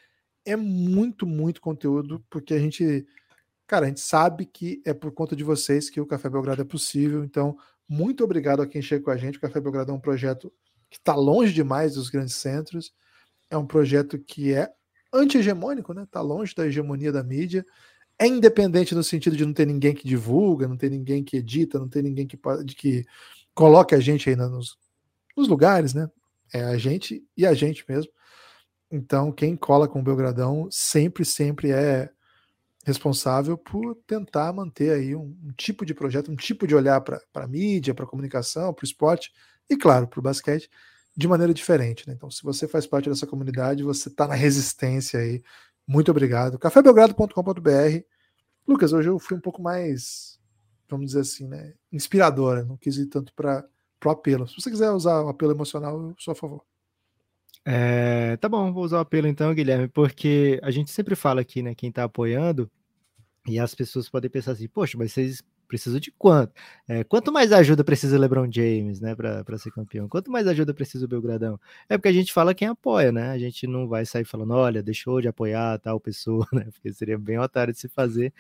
[0.43, 3.07] É muito, muito conteúdo, porque a gente,
[3.67, 6.65] cara, a gente sabe que é por conta de vocês que o Café Belgrado é
[6.65, 7.23] possível.
[7.23, 9.38] Então, muito obrigado a quem chega com a gente.
[9.38, 10.51] O Café Belgrado é um projeto
[10.89, 12.93] que está longe demais dos grandes centros.
[13.49, 14.69] É um projeto que é
[15.13, 16.03] anti-hegemônico, né?
[16.03, 17.65] Está longe da hegemonia da mídia.
[18.17, 21.77] É independente no sentido de não ter ninguém que divulga, não ter ninguém que edita,
[21.77, 22.38] não ter ninguém que,
[22.75, 23.06] que
[23.53, 24.77] coloque a gente aí nos,
[25.36, 26.10] nos lugares, né?
[26.53, 28.12] É a gente e a gente mesmo.
[28.89, 32.10] Então, quem cola com o Belgradão sempre, sempre é
[32.88, 37.21] responsável por tentar manter aí um, um tipo de projeto, um tipo de olhar para
[37.34, 39.34] a mídia, para a comunicação, para o esporte
[39.69, 40.69] e, claro, para o basquete
[41.15, 42.08] de maneira diferente.
[42.08, 42.13] Né?
[42.15, 45.43] Então, se você faz parte dessa comunidade, você está na resistência aí.
[45.86, 46.58] Muito obrigado.
[46.58, 48.06] cafébelgrado.com.br.
[48.65, 50.39] Lucas, hoje eu fui um pouco mais,
[50.89, 52.63] vamos dizer assim, né, inspiradora.
[52.63, 53.67] Não quis ir tanto para
[54.06, 54.47] o apelo.
[54.47, 56.63] Se você quiser usar o apelo emocional, eu sou a favor.
[57.65, 61.62] É, tá bom, vou usar o apelo então, Guilherme, porque a gente sempre fala aqui,
[61.62, 62.71] né, quem tá apoiando,
[63.47, 66.53] e as pessoas podem pensar assim, poxa, mas vocês precisam de quanto?
[66.88, 70.07] É, quanto mais ajuda precisa o LeBron James, né, para ser campeão?
[70.07, 71.60] Quanto mais ajuda precisa o Belgradão?
[71.88, 73.31] É porque a gente fala quem apoia, né?
[73.31, 76.67] A gente não vai sair falando, olha, deixou de apoiar tal pessoa, né?
[76.73, 78.33] Porque seria bem otário de se fazer.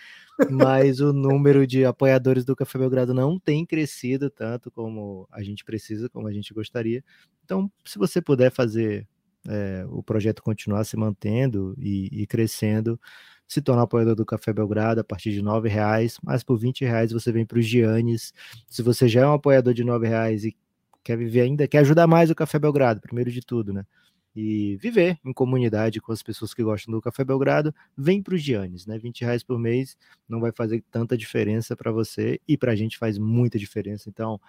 [0.49, 5.63] Mas o número de apoiadores do Café Belgrado não tem crescido tanto como a gente
[5.63, 7.03] precisa, como a gente gostaria.
[7.45, 9.07] Então, se você puder fazer
[9.47, 12.99] é, o projeto continuar se mantendo e, e, crescendo,
[13.47, 17.11] se tornar apoiador do Café Belgrado a partir de R$ reais, mas por R$ reais
[17.11, 18.33] você vem para os Giannis.
[18.67, 20.55] Se você já é um apoiador de R$ reais e
[21.03, 23.85] quer viver ainda, quer ajudar mais o Café Belgrado, primeiro de tudo, né?
[24.35, 28.41] E viver em comunidade com as pessoas que gostam do Café Belgrado, vem para os
[28.41, 28.99] Giannis, né?
[28.99, 32.97] 20 reais por mês não vai fazer tanta diferença para você e para a gente
[32.97, 34.09] faz muita diferença.
[34.09, 34.39] Então,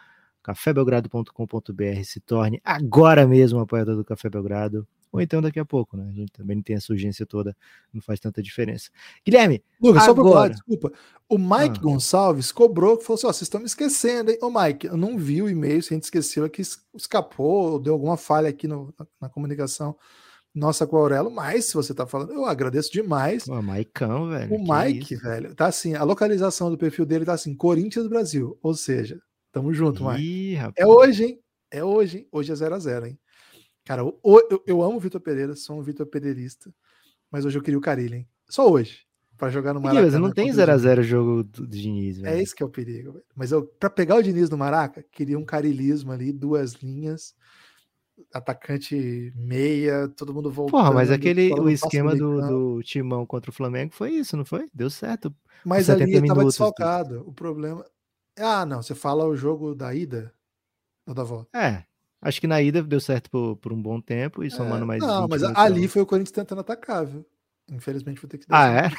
[0.42, 6.06] cafébelgrado.com.br se torne agora mesmo apoiador do Café Belgrado, ou então daqui a pouco, né?
[6.08, 7.56] A gente também não tem essa urgência toda,
[7.92, 8.90] não faz tanta diferença.
[9.24, 10.06] Guilherme, Lucas, agora...
[10.06, 10.92] só para falar, desculpa.
[11.28, 11.82] O Mike ah.
[11.82, 14.38] Gonçalves cobrou, falou assim: ó, vocês estão me esquecendo, hein?
[14.42, 16.62] Ô, Mike, eu não vi o e-mail, se a gente esqueceu aqui,
[16.94, 19.96] escapou, deu alguma falha aqui no, na, na, comunicação
[20.54, 23.46] nossa com o Aurelo, mas se você tá falando, eu agradeço demais.
[23.46, 24.54] O Maicão, velho.
[24.54, 25.22] O Mike, isso?
[25.22, 29.20] velho, tá assim, a localização do perfil dele tá assim, Corinthians Brasil, ou seja,
[29.52, 31.40] Tamo junto, Ih, É hoje, hein?
[31.70, 32.28] É hoje, hein?
[32.30, 33.18] Hoje é 0x0, hein?
[33.88, 34.20] Cara, eu,
[34.50, 36.70] eu, eu amo o Vitor Pereira, sou um Vitor Pereirista,
[37.30, 38.28] mas hoje eu queria o Carilho, hein?
[38.46, 39.06] Só hoje.
[39.38, 40.02] Pra jogar no Maraca.
[40.02, 42.36] Mas não tem 0x0 o jogo do, Diniz, é velho.
[42.36, 43.24] É esse que é o perigo, velho.
[43.34, 47.34] Mas eu, pra pegar o Diniz no Maraca, queria um carilismo ali, duas linhas,
[48.30, 50.78] atacante meia, todo mundo voltando.
[50.78, 54.68] Porra, mas aquele o esquema do, do, Timão contra o Flamengo foi isso, não foi?
[54.74, 55.34] Deu certo.
[55.64, 57.26] Mas ali ele tava desfalcado.
[57.26, 57.86] O problema,
[58.36, 60.30] ah, não, você fala o jogo da ida
[61.06, 61.58] ou da volta?
[61.58, 61.87] É,
[62.20, 65.02] acho que na ida deu certo por, por um bom tempo e somando é, mais.
[65.02, 67.26] Não, mas ali foi o Corinthians tentando atacar, viu?
[67.70, 68.90] Infelizmente vou ter que Ah, é?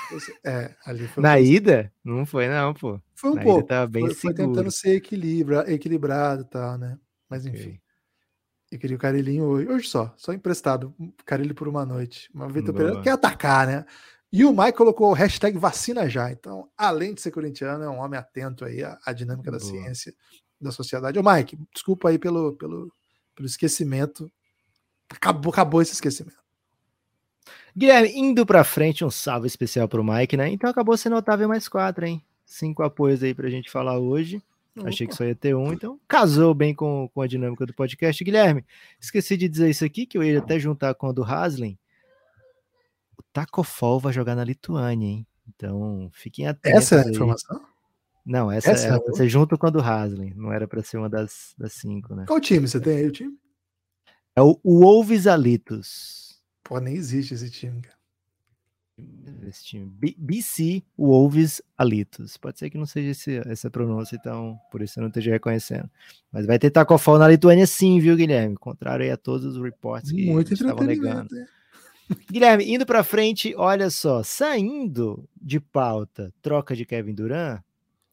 [0.48, 1.24] É, ali foi.
[1.24, 1.92] Na ida?
[2.04, 3.00] Não foi, não, pô.
[3.16, 3.68] Foi um na pouco.
[3.68, 6.98] Tava bem foi, foi tentando ser equilibra, equilibrado e tal, né?
[7.28, 7.60] Mas enfim.
[7.60, 7.82] Okay.
[8.72, 10.94] Eu queria o Carilhinho hoje, hoje só, só emprestado.
[11.26, 12.30] Carilho por uma noite.
[12.34, 13.86] Uma Vitor Pereira quer atacar, né?
[14.32, 16.32] E o Mike colocou o hashtag vacina já.
[16.32, 19.60] Então, além de ser corintiano, é um homem atento aí à, à dinâmica Boa.
[19.60, 20.14] da ciência,
[20.62, 21.18] da sociedade.
[21.18, 22.94] Ô, Mike, desculpa aí pelo, pelo,
[23.40, 24.30] pelo esquecimento.
[25.10, 26.38] Acabou, acabou esse esquecimento.
[27.76, 30.50] Guilherme, indo para frente, um salve especial para o Mike, né?
[30.50, 32.22] Então acabou sendo Otávio mais quatro, hein?
[32.46, 34.44] Cinco apoios aí para a gente falar hoje.
[34.78, 34.90] Opa.
[34.90, 38.22] Achei que só ia ter um, então casou bem com, com a dinâmica do podcast.
[38.22, 38.66] Guilherme,
[39.00, 41.78] esqueci de dizer isso aqui, que eu ia até juntar com a do Haslin
[43.20, 45.28] o Tacofol vai jogar na Lituânia, hein?
[45.48, 46.84] Então, fiquem atentos.
[46.84, 47.62] Essa é a informação?
[48.30, 51.10] Não, essa, essa é, você junto com a do Haslem, não era para ser uma
[51.10, 52.26] das, das cinco, né?
[52.28, 53.36] Qual time você tem aí, o time?
[54.36, 56.40] É o Wolves Alitos.
[56.64, 57.98] Pô, nem existe esse time, cara.
[59.48, 59.88] Esse time.
[59.88, 62.38] B BC Wolves Alitos.
[62.38, 65.90] Pode ser que não seja esse, essa pronúncia, então por isso eu não esteja reconhecendo.
[66.32, 68.56] Mas vai ter Tacofol na Lituânia sim, viu, Guilherme?
[68.58, 71.36] Contrário a todos os reportes que Muito estavam negando.
[71.36, 71.46] É.
[72.32, 77.62] Guilherme, indo para frente, olha só, saindo de pauta, troca de Kevin Durant,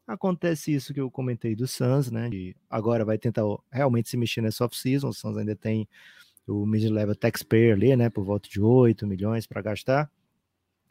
[0.07, 2.29] acontece isso que eu comentei do Suns, né?
[2.69, 5.09] Agora vai tentar realmente se mexer nessa off-season.
[5.09, 5.87] O Suns ainda tem
[6.47, 8.09] o mid-level taxpayer ali, né?
[8.09, 10.09] Por volta de 8 milhões para gastar.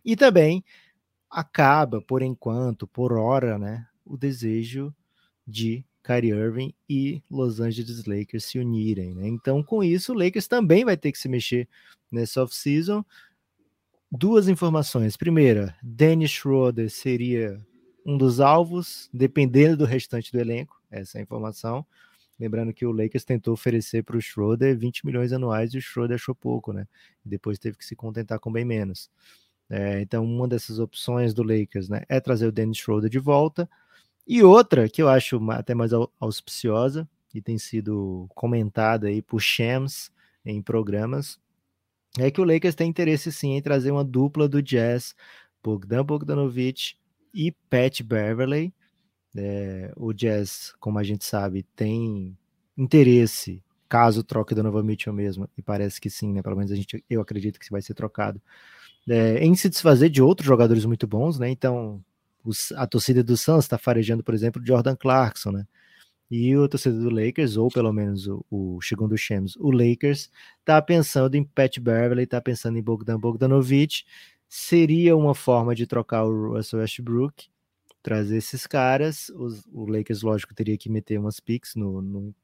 [0.04, 0.62] E também
[1.28, 3.88] acaba, por enquanto, por hora, né?
[4.06, 4.94] o desejo
[5.46, 9.14] de Kyrie Irving e Los Angeles Lakers se unirem.
[9.14, 9.26] Né?
[9.26, 11.68] Então, com isso, o Lakers também vai ter que se mexer
[12.10, 13.04] nessa off-season.
[14.10, 15.16] Duas informações.
[15.16, 17.60] Primeira, Dennis Schroeder seria
[18.07, 21.84] um dos alvos, dependendo do restante do elenco, essa é a informação.
[22.38, 26.14] Lembrando que o Lakers tentou oferecer para o Schroeder 20 milhões anuais e o Schroeder
[26.14, 26.86] achou pouco, né?
[27.24, 29.11] E depois teve que se contentar com bem menos.
[29.68, 33.68] É, então, uma dessas opções do Lakers né, é trazer o Dennis Schroeder de volta.
[34.24, 35.90] E outra, que eu acho até mais
[36.20, 40.12] auspiciosa, e tem sido comentada aí por Shams
[40.44, 41.40] em programas,
[42.18, 45.14] é que o Lakers tem interesse sim em trazer uma dupla do Jazz,
[45.62, 46.94] Bogdan Bogdanovic
[47.37, 48.72] e Pat Beverley.
[49.37, 52.34] É, o Jazz, como a gente sabe, tem
[52.76, 56.43] interesse, caso troque Donovan Mitchell mesmo, e parece que sim, né?
[56.43, 58.41] Pelo menos a gente, eu acredito que vai ser trocado,
[59.07, 61.51] é, em se desfazer de outros jogadores muito bons, né?
[61.51, 62.03] Então,
[62.43, 65.66] os, a torcida do Suns está farejando, por exemplo, Jordan Clarkson, né?
[66.30, 70.28] E o torcedor do Lakers, ou pelo menos o, segundo Shams, o Lakers,
[70.64, 74.05] tá pensando em Pat Beverley, tá pensando em Bogdan Bogdanovic.
[74.49, 77.49] Seria uma forma de trocar o Russell Westbrook,
[78.03, 79.28] trazer esses caras.
[79.30, 82.34] Os, o Lakers, lógico, teria que meter umas picks no, no,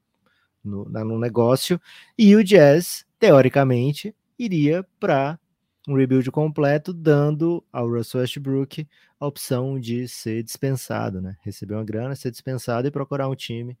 [0.63, 1.79] no, no negócio.
[2.17, 5.39] E o Jazz, teoricamente, iria para
[5.87, 8.87] um rebuild completo, dando ao Russell Westbrook
[9.19, 11.37] a opção de ser dispensado, né?
[11.41, 13.77] Receber uma grana, ser dispensado e procurar um time.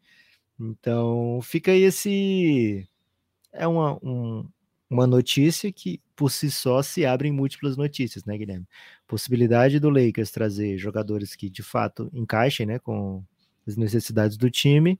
[0.59, 2.87] Então, fica aí esse.
[3.51, 4.47] É uma, um,
[4.93, 8.67] uma notícia que, por si só, se abrem múltiplas notícias, né, Guilherme?
[9.07, 13.23] Possibilidade do Lakers trazer jogadores que, de fato, encaixem né, com
[13.67, 14.99] as necessidades do time.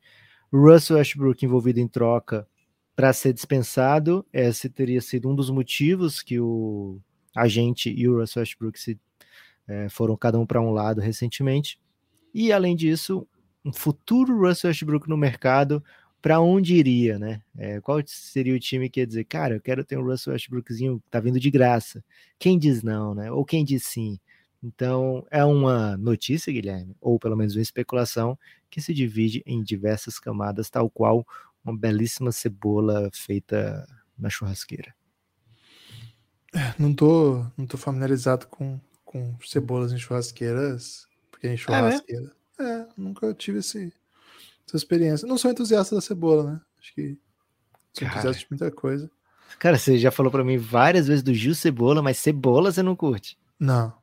[0.51, 2.47] Russell Westbrook envolvido em troca
[2.95, 4.25] para ser dispensado.
[4.33, 6.99] Esse teria sido um dos motivos que o
[7.35, 8.99] agente e o Russell Westbrook se,
[9.67, 11.79] é, foram cada um para um lado recentemente.
[12.33, 13.27] E além disso,
[13.63, 15.83] um futuro Russell Westbrook no mercado,
[16.23, 17.41] para onde iria, né?
[17.57, 21.01] É, qual seria o time que ia dizer, cara, eu quero ter um Russell Westbrookzinho
[21.01, 22.01] que tá vindo de graça?
[22.39, 23.29] Quem diz não, né?
[23.29, 24.17] Ou quem diz sim?
[24.63, 30.17] Então, é uma notícia, Guilherme, ou pelo menos uma especulação, que se divide em diversas
[30.17, 31.27] camadas, tal qual
[31.61, 33.85] uma belíssima cebola feita
[34.17, 34.95] na churrasqueira.
[36.55, 42.31] É, não tô, não tô familiarizado com, com cebolas em churrasqueiras, porque em churrasqueira.
[42.57, 43.91] É, é nunca tive esse,
[44.67, 45.27] essa experiência.
[45.27, 46.61] Não sou entusiasta da cebola, né?
[46.79, 47.17] Acho que
[47.93, 48.11] sou Cara.
[48.19, 49.09] entusiasta de muita coisa.
[49.59, 52.95] Cara, você já falou para mim várias vezes do Gil Cebola, mas cebola você não
[52.95, 53.37] curte.
[53.59, 53.93] Não.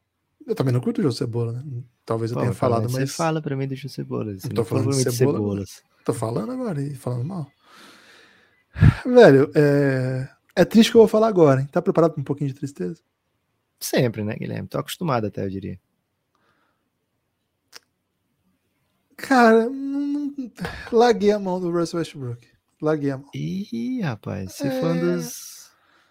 [0.46, 1.82] Eu também não curto o Gil Cebola, né?
[2.04, 2.92] Talvez eu Pô, tenha falado, mas.
[2.92, 4.34] Você fala para mim do Gil Cebola.
[4.34, 5.82] Você tô falando de cebola, cebolas.
[6.04, 7.50] Tô falando agora e falando mal.
[9.04, 10.28] Velho, é...
[10.56, 11.68] é triste que eu vou falar agora, hein?
[11.70, 13.00] Tá preparado para um pouquinho de tristeza?
[13.78, 14.68] Sempre, né, Guilherme?
[14.68, 15.78] Tô acostumado até, eu diria.
[19.22, 20.32] Cara, não...
[20.92, 22.46] larguei a mão do Russell Westbrook.
[22.80, 23.26] Larguei a mão.
[23.34, 24.80] Ih, rapaz, você é...
[24.80, 25.70] foi um dos.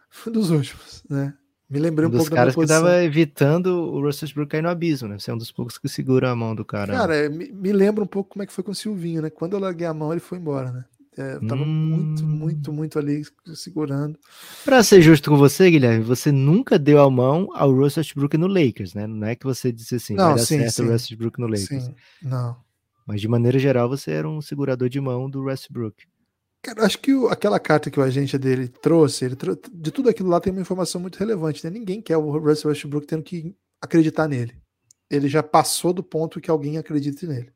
[0.10, 1.34] Foi dos últimos, né?
[1.70, 4.70] Me lembrei um, um dos pouco caras que tava evitando o Russell Westbrook cair no
[4.70, 5.20] abismo, né?
[5.20, 6.93] Você é um dos poucos que segura a mão do cara.
[6.93, 9.30] Cara, é, me, me, lembra um pouco como é que foi com o Silvinho, né?
[9.30, 10.86] Quando eu larguei a mão, ele foi embora, né?
[11.18, 11.66] É, eu tava hum...
[11.66, 14.18] muito, muito, muito ali segurando.
[14.64, 18.47] Pra ser justo com você, Guilherme, você nunca deu a mão ao Russell Westbrook no
[18.47, 19.05] Lakers, né?
[19.05, 20.82] Não é que você disse assim, não, vai dar sim, certo sim.
[20.82, 21.84] o Russell Westbrook no Lakers.
[21.84, 22.57] Sim, não.
[23.10, 26.05] Mas de maneira geral, você era um segurador de mão do Westbrook.
[26.62, 30.10] Cara, acho que o, aquela carta que o agente dele trouxe, ele trou de tudo
[30.10, 31.72] aquilo lá tem uma informação muito relevante, né?
[31.72, 34.55] Ninguém quer o Russell Westbrook tendo que acreditar nele.
[35.10, 37.51] Ele já passou do ponto que alguém acredite nele.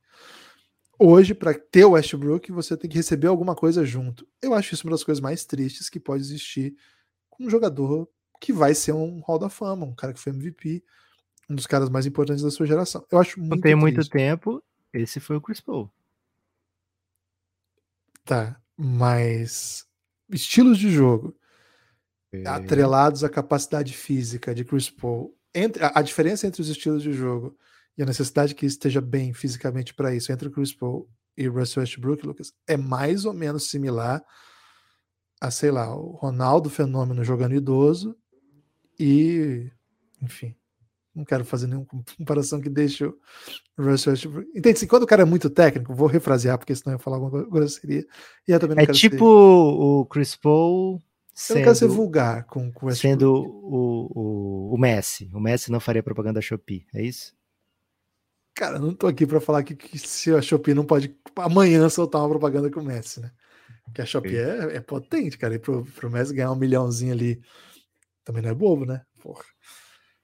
[0.97, 4.27] Hoje, para ter o Westbrook, você tem que receber alguma coisa junto.
[4.41, 6.73] Eu acho isso uma das coisas mais tristes que pode existir
[7.29, 8.09] com um jogador
[8.41, 10.83] que vai ser um Hall da Fama, um cara que foi MVP,
[11.47, 13.05] um dos caras mais importantes da sua geração.
[13.11, 13.81] Eu acho muito Não tem triste.
[13.81, 14.63] muito tempo,
[14.93, 15.91] esse foi o Chris Paul.
[18.23, 19.85] Tá, mas
[20.29, 21.35] estilos de jogo
[22.31, 22.47] é.
[22.47, 25.35] atrelados à capacidade física de Chris Paul.
[25.53, 27.57] Entre, a, a, diferença entre os estilos de jogo
[27.97, 32.25] e a necessidade que esteja bem fisicamente para isso entre Chris Paul e Russell Westbrook,
[32.25, 34.23] Lucas, é mais ou menos similar
[35.41, 38.15] a, sei lá, o Ronaldo Fenômeno jogando idoso
[38.97, 39.69] e,
[40.21, 40.55] enfim,
[41.15, 41.85] não quero fazer nenhuma
[42.17, 43.15] comparação que deixe o
[43.77, 44.49] Russell Westbrook.
[44.49, 44.77] Entende?
[44.77, 47.43] Assim, quando o cara é muito técnico, vou refrasear, porque senão eu ia falar alguma
[47.43, 48.05] grosseria.
[48.47, 49.25] E eu também não é tipo ser...
[49.25, 51.01] o Chris Paul.
[51.35, 55.31] Sendo, eu não quero ser vulgar com, com o Sendo o, o, o Messi.
[55.33, 57.33] O Messi não faria propaganda da Shopee, é isso?
[58.55, 62.21] Cara, não tô aqui para falar que, que, se a Shopee não pode amanhã soltar
[62.21, 63.31] uma propaganda com o Messi, né?
[63.95, 65.55] Que a Shopee é, é, potente, cara.
[65.55, 67.41] E pro, pro Messi ganhar um milhãozinho ali
[68.23, 69.01] também não é bobo, né?
[69.19, 69.43] Porra.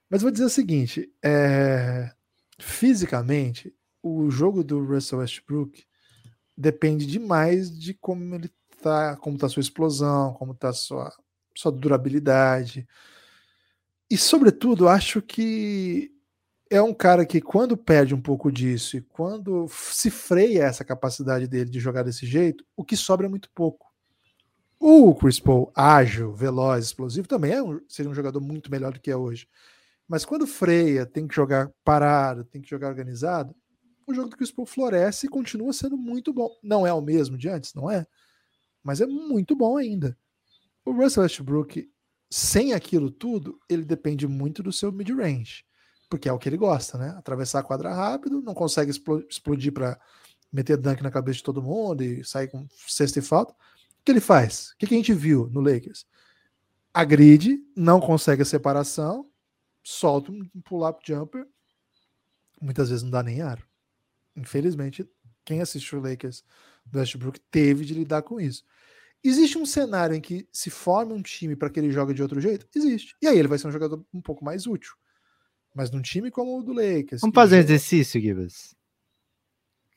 [0.09, 2.11] Mas vou dizer o seguinte: é...
[2.59, 5.83] fisicamente, o jogo do Russell Westbrook
[6.57, 8.49] depende demais de como ele
[8.81, 11.13] tá, como tá a sua explosão, como tá a sua,
[11.55, 12.87] sua durabilidade.
[14.09, 16.11] E sobretudo, acho que
[16.69, 21.47] é um cara que quando perde um pouco disso e quando se freia essa capacidade
[21.47, 23.87] dele de jogar desse jeito, o que sobra é muito pouco.
[24.79, 28.99] O Chris Paul, ágil, veloz, explosivo, também é um, seria um jogador muito melhor do
[28.99, 29.47] que é hoje.
[30.09, 33.55] Mas quando freia, tem que jogar parado, tem que jogar organizado,
[34.07, 36.49] o jogo do Chris Paul floresce e continua sendo muito bom.
[36.63, 38.07] Não é o mesmo de antes, não é?
[38.83, 40.17] Mas é muito bom ainda.
[40.83, 41.87] O Russell Westbrook,
[42.27, 45.63] sem aquilo tudo, ele depende muito do seu mid-range,
[46.09, 47.09] porque é o que ele gosta, né?
[47.09, 48.91] Atravessar a quadra rápido, não consegue
[49.29, 49.99] explodir para
[50.51, 53.53] meter dunk na cabeça de todo mundo e sair com cesta e falta.
[53.53, 54.71] O que ele faz?
[54.71, 56.07] O que a gente viu no Lakers?
[56.91, 59.29] Agride, não consegue a separação,
[59.83, 61.47] solta um pull-up jumper,
[62.61, 63.69] muitas vezes não dá nem aro
[64.39, 65.07] infelizmente,
[65.45, 66.43] quem assistiu o Lakers
[66.85, 68.63] do Westbrook teve de lidar com isso.
[69.23, 72.39] Existe um cenário em que se forma um time para que ele jogue de outro
[72.39, 72.65] jeito?
[72.73, 73.15] Existe.
[73.21, 74.93] E aí ele vai ser um jogador um pouco mais útil.
[75.75, 77.21] Mas num time como o do Lakers.
[77.21, 78.75] Vamos fazer um exercício, Gibas.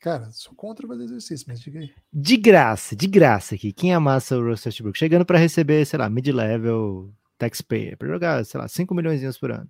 [0.01, 1.93] Cara, sou contra fazer exercício, mas diga aí.
[2.11, 3.71] De graça, de graça aqui.
[3.71, 4.99] Quem amassa o Russell Westbrook?
[4.99, 7.13] Chegando para receber, sei lá, mid-level
[7.43, 9.69] taxpayer, para jogar, sei lá, 5 milhões por ano.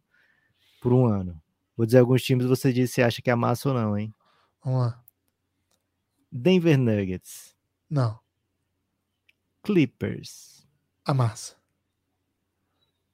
[0.82, 1.41] Por um ano.
[1.76, 4.13] Vou dizer alguns times, você diz se acha que amassa ou não, hein?
[4.63, 5.03] Vamos lá.
[6.32, 7.55] Denver Nuggets.
[7.89, 8.19] Não.
[9.63, 10.67] Clippers.
[11.05, 11.55] A massa.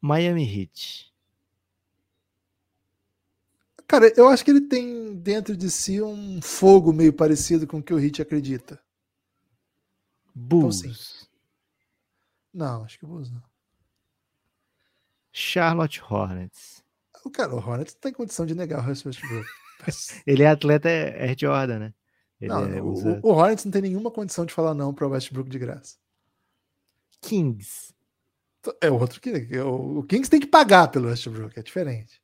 [0.01, 1.13] Miami Heat.
[3.87, 7.83] Cara, eu acho que ele tem dentro de si um fogo meio parecido com o
[7.83, 8.79] que o Heat acredita.
[10.33, 10.83] Bulls.
[10.83, 11.29] Então,
[12.53, 13.48] não, acho que o Bulls não.
[15.31, 16.83] Charlotte Hornets.
[17.23, 19.47] O cara, o Hornets não tem condição de negar o Russell Westbrook.
[20.25, 21.93] ele é atleta Air Jordan, né?
[22.39, 23.19] Ele não, é, usa...
[23.21, 25.97] o, o, Hornets não tem nenhuma condição de falar não para o Westbrook de graça.
[27.21, 27.93] Kings.
[28.81, 32.21] É outro que é o, o Kings tem que pagar pelo Westbrook, é diferente.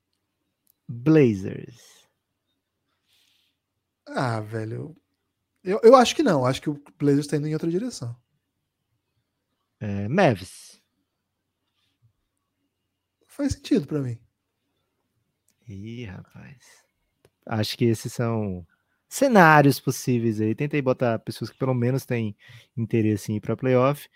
[0.87, 2.07] Blazers.
[4.07, 4.95] Ah, velho.
[5.63, 6.45] Eu, eu acho que não.
[6.45, 8.15] Acho que o Blazers está indo em outra direção.
[9.79, 10.74] É, Mavis.
[13.35, 14.17] Faz sentido para mim.
[15.67, 16.85] Ih, rapaz.
[17.45, 18.65] Acho que esses são
[19.09, 20.55] cenários possíveis aí.
[20.55, 22.33] Tentei botar pessoas que pelo menos têm
[22.77, 24.07] interesse em ir para playoff.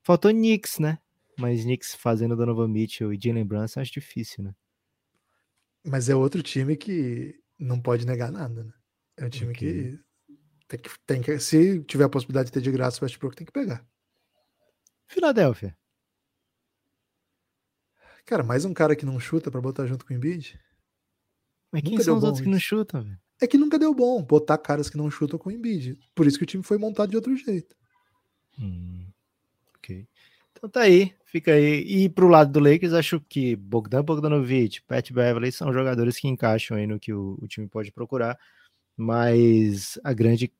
[0.00, 0.96] Faltou Knicks, né?
[1.36, 4.54] Mas Knicks fazendo Donovan Mitchell e Jalen Brunson acho difícil, né?
[5.84, 8.72] Mas é outro time que não pode negar nada, né?
[9.16, 9.98] É um time okay.
[9.98, 10.00] que,
[10.68, 13.44] tem que tem que se tiver a possibilidade de ter de graça o Westbrook tem
[13.44, 13.84] que pegar.
[15.08, 15.76] Filadélfia.
[18.28, 20.60] Cara, mais um cara que não chuta para botar junto com o Embiid.
[21.72, 23.18] Mas quem nunca são os outros que não chutam, velho?
[23.40, 25.98] É que nunca deu bom botar caras que não chutam com o Embiid.
[26.14, 27.74] Por isso que o time foi montado de outro jeito.
[28.60, 29.06] Hum,
[29.74, 30.06] ok.
[30.52, 31.80] Então tá aí, fica aí.
[31.86, 36.76] E pro lado do Lakers, acho que Bogdan Bogdanovic, Pat Beverly são jogadores que encaixam
[36.76, 38.38] aí no que o, o time pode procurar.
[38.94, 40.52] Mas a grande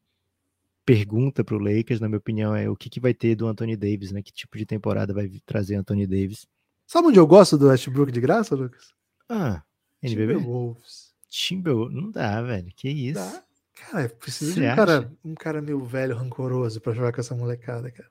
[0.87, 3.77] pergunta para o Lakers, na minha opinião, é o que, que vai ter do Anthony
[3.77, 4.23] Davis, né?
[4.23, 6.47] Que tipo de temporada vai trazer Anthony Davis?
[6.89, 8.95] Sabe onde eu gosto do Westbrook de graça, Lucas?
[9.28, 9.62] Ah,
[10.03, 10.36] NBB?
[10.36, 11.12] Timberwolves.
[11.28, 11.95] Timberwolves.
[11.95, 12.72] Não dá, velho.
[12.74, 13.20] Que isso?
[13.20, 13.45] Dá.
[13.74, 17.91] Cara, precisa de um cara, um cara meio velho, rancoroso pra jogar com essa molecada,
[17.91, 18.11] cara.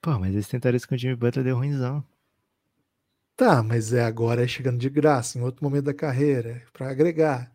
[0.00, 2.02] Pô, mas eles tentaram isso com o Jimmy Butler, deu ruimzão.
[3.36, 7.54] Tá, mas é agora é chegando de graça, em outro momento da carreira, para agregar.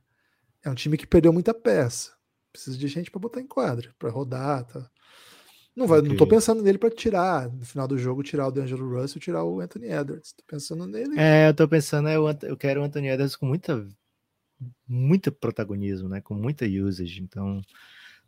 [0.63, 2.13] É um time que perdeu muita peça.
[2.51, 4.91] Precisa de gente para botar em quadra, para rodar, tá?
[5.75, 8.99] Não, vai, não tô pensando nele para tirar, no final do jogo, tirar o D'Angelo
[8.99, 10.33] Russell tirar o Anthony Edwards.
[10.33, 11.17] Tô pensando nele.
[11.17, 13.87] É, eu tô pensando, eu, eu quero o Anthony Edwards com muita,
[14.87, 16.19] muito protagonismo, né?
[16.21, 17.21] Com muita usage.
[17.21, 17.61] Então,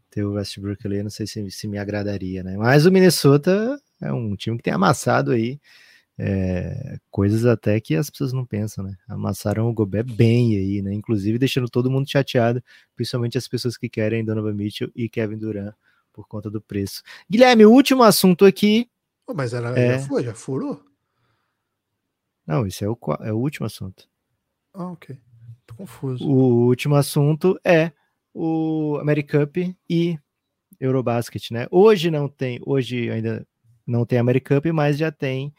[0.09, 2.55] ter o Westbrook ali, não sei se, se me agradaria, né?
[2.57, 5.59] Mas o Minnesota é um time que tem amassado aí
[6.23, 8.95] é, coisas até que as pessoas não pensam, né?
[9.07, 10.93] Amassaram o Gobert bem aí, né?
[10.93, 12.63] Inclusive deixando todo mundo chateado,
[12.95, 15.73] principalmente as pessoas que querem Donovan Mitchell e Kevin Durant
[16.12, 17.01] por conta do preço.
[17.30, 18.89] Guilherme, o último assunto aqui.
[19.28, 19.99] Oh, mas ela é...
[19.99, 20.84] já foi, já furou?
[22.45, 24.09] Não, esse é o, é o último assunto.
[24.74, 25.18] Ah, ok.
[25.66, 26.28] Tô confuso.
[26.28, 27.91] O último assunto é
[28.34, 30.20] o Americup e
[30.80, 31.68] Eurobasket, né?
[31.70, 33.45] Hoje não tem, hoje ainda
[33.86, 35.53] não tem Americup, mas já tem,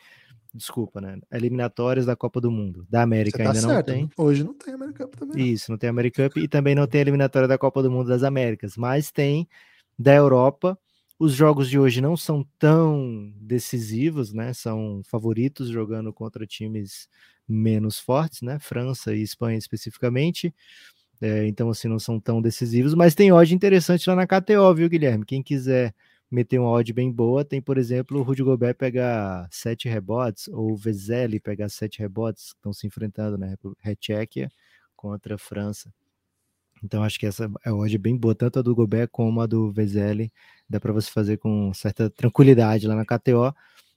[0.53, 1.19] desculpa, né?
[1.31, 2.87] Eliminatórias da Copa do Mundo.
[2.91, 3.89] Da América tá ainda certo.
[3.89, 4.11] não tem.
[4.17, 5.53] Hoje não tem Americup também.
[5.53, 8.77] Isso, não tem Americup e também não tem eliminatória da Copa do Mundo das Américas,
[8.77, 9.49] mas tem
[10.03, 10.79] da Europa.
[11.19, 14.53] Os jogos de hoje não são tão decisivos, né?
[14.53, 17.09] São favoritos jogando contra times
[17.49, 18.59] menos fortes, né?
[18.59, 20.55] França e Espanha especificamente.
[21.21, 24.89] É, então, assim, não são tão decisivos, mas tem odd interessante lá na KTO, viu,
[24.89, 25.25] Guilherme?
[25.25, 25.95] Quem quiser
[26.31, 30.73] meter uma odd bem boa, tem, por exemplo, o Rudy Gobert pegar sete rebotes, ou
[30.73, 33.55] o Vezeli pegar sete rebotes, estão se enfrentando, né?
[34.01, 34.51] Tchequia
[34.97, 35.93] contra a França.
[36.83, 39.47] Então, acho que essa é a odd bem boa, tanto a do Gobert como a
[39.47, 40.33] do Vezeli.
[40.69, 43.55] Dá para você fazer com certa tranquilidade lá na KTO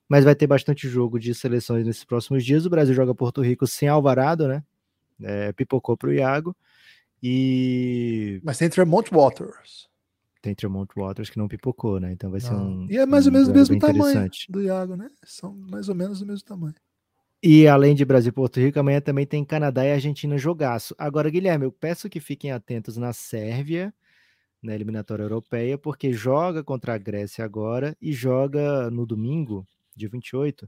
[0.07, 2.65] mas vai ter bastante jogo de seleções nesses próximos dias.
[2.65, 4.63] O Brasil joga Porto Rico sem Alvarado, né?
[5.21, 6.55] É, pipocou para o Iago.
[7.21, 8.39] E.
[8.43, 9.89] Mas tem Tremont Waters.
[10.41, 12.11] Tem Tremont Waters que não pipocou, né?
[12.11, 12.85] Então vai ser um.
[12.89, 15.09] E é mais ou menos o mesmo tamanho do Iago, né?
[15.23, 16.75] São mais ou menos do mesmo tamanho.
[17.47, 20.95] E além de Brasil e Porto Rico, amanhã também tem Canadá e Argentina jogaço.
[20.97, 23.93] Agora, Guilherme, eu peço que fiquem atentos na Sérvia,
[24.63, 29.63] na eliminatória europeia, porque joga contra a Grécia agora e joga no domingo,
[29.95, 30.67] dia 28.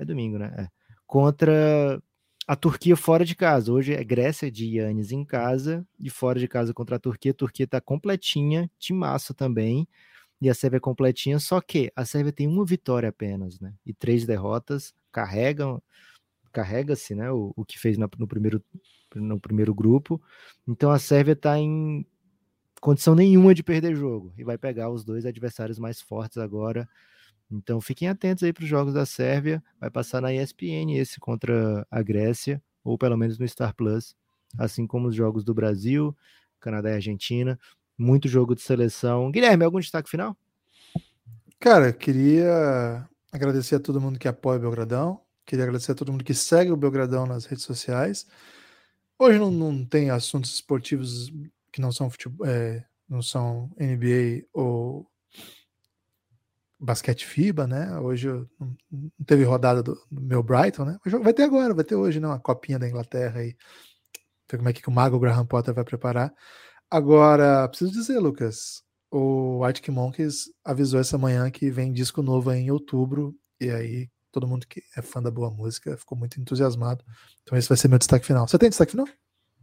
[0.00, 0.52] É domingo, né?
[0.58, 0.68] É.
[1.06, 2.02] Contra
[2.44, 3.72] a Turquia fora de casa.
[3.72, 7.30] Hoje é Grécia de Yannis em casa e fora de casa contra a Turquia.
[7.30, 9.86] A Turquia está completinha, timaço também.
[10.40, 13.74] E a Sérvia é completinha, só que a Sérvia tem uma vitória apenas, né?
[13.84, 15.82] E três derrotas, carregam,
[16.52, 17.30] carrega-se, né?
[17.30, 18.62] O, o que fez na, no, primeiro,
[19.14, 20.20] no primeiro grupo.
[20.66, 22.06] Então a Sérvia está em
[22.80, 26.88] condição nenhuma de perder jogo e vai pegar os dois adversários mais fortes agora
[27.50, 29.62] então fiquem atentos aí para os jogos da Sérvia.
[29.80, 34.14] Vai passar na ESPN esse contra a Grécia, ou pelo menos no Star Plus,
[34.56, 36.16] assim como os jogos do Brasil,
[36.60, 37.58] Canadá e Argentina.
[38.00, 39.30] Muito jogo de seleção.
[39.30, 40.34] Guilherme, algum destaque final?
[41.58, 45.20] Cara, queria agradecer a todo mundo que apoia o Belgradão.
[45.44, 48.26] Queria agradecer a todo mundo que segue o Belgradão nas redes sociais.
[49.18, 51.30] Hoje não, não tem assuntos esportivos
[51.70, 55.06] que não são futebol, é, não são NBA ou
[56.78, 57.98] basquete FIBA, né?
[57.98, 58.28] Hoje
[58.58, 58.74] não
[59.26, 60.98] teve rodada do, do, meu Brighton, né?
[61.22, 62.28] Vai ter agora, vai ter hoje, né?
[62.28, 63.54] Uma copinha da Inglaterra aí.
[64.50, 66.32] Ver como é que o Mago Graham Potter vai preparar.
[66.90, 72.70] Agora, preciso dizer, Lucas, o Arctic Monkeys avisou essa manhã que vem disco novo em
[72.70, 77.04] outubro, e aí todo mundo que é fã da boa música ficou muito entusiasmado.
[77.42, 78.48] Então esse vai ser meu destaque final.
[78.48, 79.06] Você tem destaque final?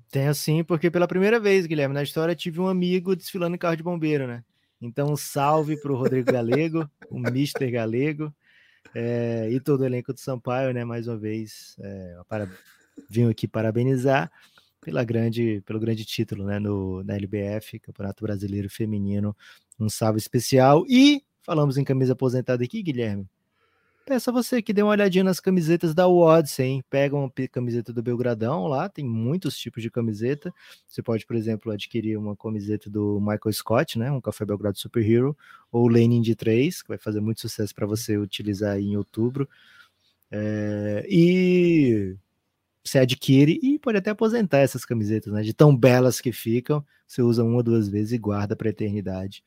[0.09, 3.75] Tenho sim, porque pela primeira vez, Guilherme, na história tive um amigo desfilando em carro
[3.75, 4.43] de bombeiro, né?
[4.79, 8.33] Então, um salve para o Rodrigo Galego, o Mister Galego,
[8.95, 10.85] é, e todo o elenco do Sampaio, né?
[10.85, 12.49] Mais uma vez, é, para,
[13.09, 14.31] vim aqui parabenizar
[14.81, 19.35] pela grande, pelo grande título né, no, na LBF, Campeonato Brasileiro Feminino.
[19.79, 20.85] Um salve especial.
[20.87, 23.27] E falamos em camisa aposentada aqui, Guilherme.
[24.07, 26.83] Peço a você que dê uma olhadinha nas camisetas da Odyssey, hein?
[26.89, 30.53] Pega uma camiseta do Belgradão lá, tem muitos tipos de camiseta.
[30.87, 34.09] Você pode, por exemplo, adquirir uma camiseta do Michael Scott, né?
[34.09, 35.37] Um Café Belgrado Super Hero,
[35.69, 39.49] ou Lenin de 3, que vai fazer muito sucesso para você utilizar em outubro.
[40.31, 41.05] É...
[41.09, 42.15] e
[42.87, 45.41] você adquire e pode até aposentar essas camisetas, né?
[45.41, 49.43] De tão belas que ficam, você usa uma ou duas vezes e guarda para eternidade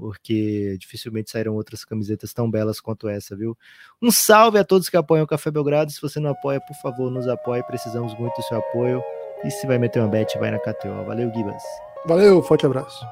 [0.00, 3.56] porque dificilmente saíram outras camisetas tão belas quanto essa, viu?
[4.00, 5.92] Um salve a todos que apoiam o Café Belgrado.
[5.92, 7.62] Se você não apoia, por favor, nos apoie.
[7.62, 9.02] Precisamos muito do seu apoio.
[9.44, 11.04] E se vai meter uma bet, vai na KTO.
[11.04, 11.62] Valeu, Gibas.
[12.06, 13.04] Valeu, forte abraço.